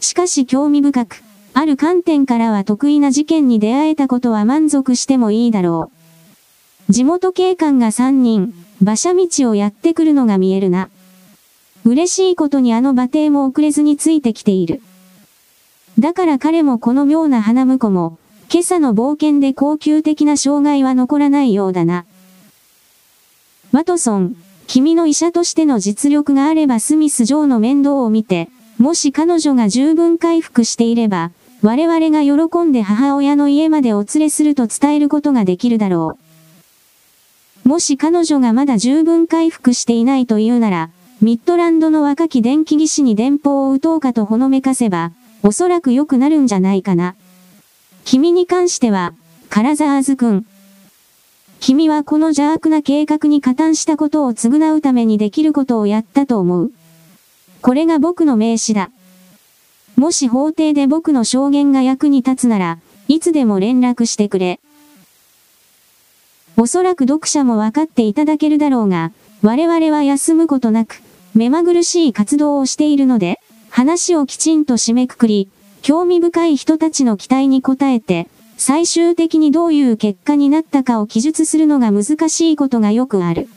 [0.00, 1.22] しかし興味深く、
[1.54, 5.97] ある観点からは得意な事件に出会えたことは満足してもいいだろう。
[6.90, 10.88] 地元警官が3人、馬車道をやってくるのが見えるな。
[11.84, 14.80] 嬉しいことにあの馬蹄も遅れずについてきている。
[15.98, 18.16] だから彼もこの妙な花婿も、
[18.50, 22.06] 今朝の冒険で高級的な障害は残らないようだな。
[23.70, 24.36] ワトソン、
[24.66, 36.27] 君の医者としての実力があればスミス・ジョーの面倒を見て、もし彼女が十分回復していれば、我々が喜んで母親の家までお連れすると伝えることができるだろう。
[37.68, 40.88] もし彼女がまだ十分回復していないというなら、
[41.20, 45.12] ミッドランドの若き電気技師に電報を打とうかとほのめかせば、
[45.42, 47.14] おそらく良くなるんじゃないかな。
[48.06, 49.12] 君に関しては、
[49.50, 50.46] カラザーズ君。
[51.60, 56.72] 君はこの邪悪な計画に加担したことを償うためにできることをやったと思う。
[57.60, 58.90] これが僕の名詞だ。
[59.94, 64.58] もし法廷で僕の証言が役に立つなら、いつでも連絡してくれ。
[66.60, 71.00] おそらく読者も分かっていただけるだろうが、我々は休むことなく、
[71.32, 73.38] 目まぐるしい活動をしているので、
[73.70, 75.48] 話をきちんと締めくくり、
[75.82, 83.48] 興味深い人たちの期待に応えて、最終的にどういう結果になったかを記述するのが難しいことがよくある。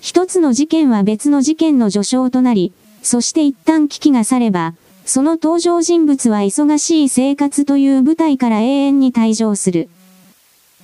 [0.00, 9.88] 一つの事件は別の事件の序章となり、そして一旦危機が去れば、その登場人物は忙しい生活という舞台から永遠に退場する。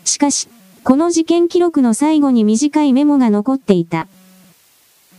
[0.05, 0.49] しかし、
[0.85, 4.09] この事件記録の最後に短いメモが残っていた。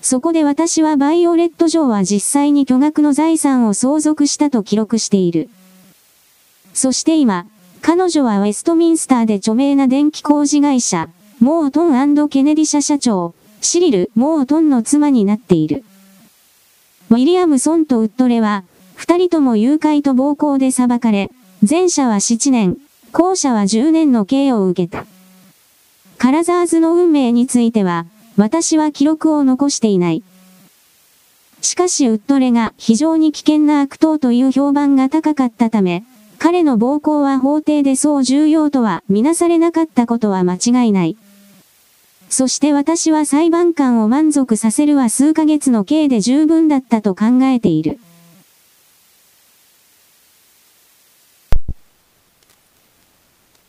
[0.02, 5.50] そこで私はバイオレット城は実際に巨額の財産を相続したと記録している。
[6.74, 7.46] そして今、
[7.82, 11.08] 彼女はウェストミンスターで著名な電気工事会社、
[11.40, 15.86] モートンケネディ社社長、シリル・モートンの妻になっている。
[17.10, 21.32] ウィリアムソンとウッドレは、二人とも誘拐と暴行で裁かれ、
[21.70, 22.78] 前者は7年、
[23.14, 25.06] 後者は10年の刑を受けた。
[26.24, 28.06] カラザーズの運命については、
[28.38, 30.24] 私は記録を残していない。
[31.60, 36.06] しかしウッドレが非常に危険な悪党という評判が高かったため、
[36.40, 41.18] 彼の暴行は法廷でそう重要とはみなされなかったことは間違いない。
[42.30, 48.00] そして私は裁判官を満足させるは数ヶ月の刑で十分だったと考えている。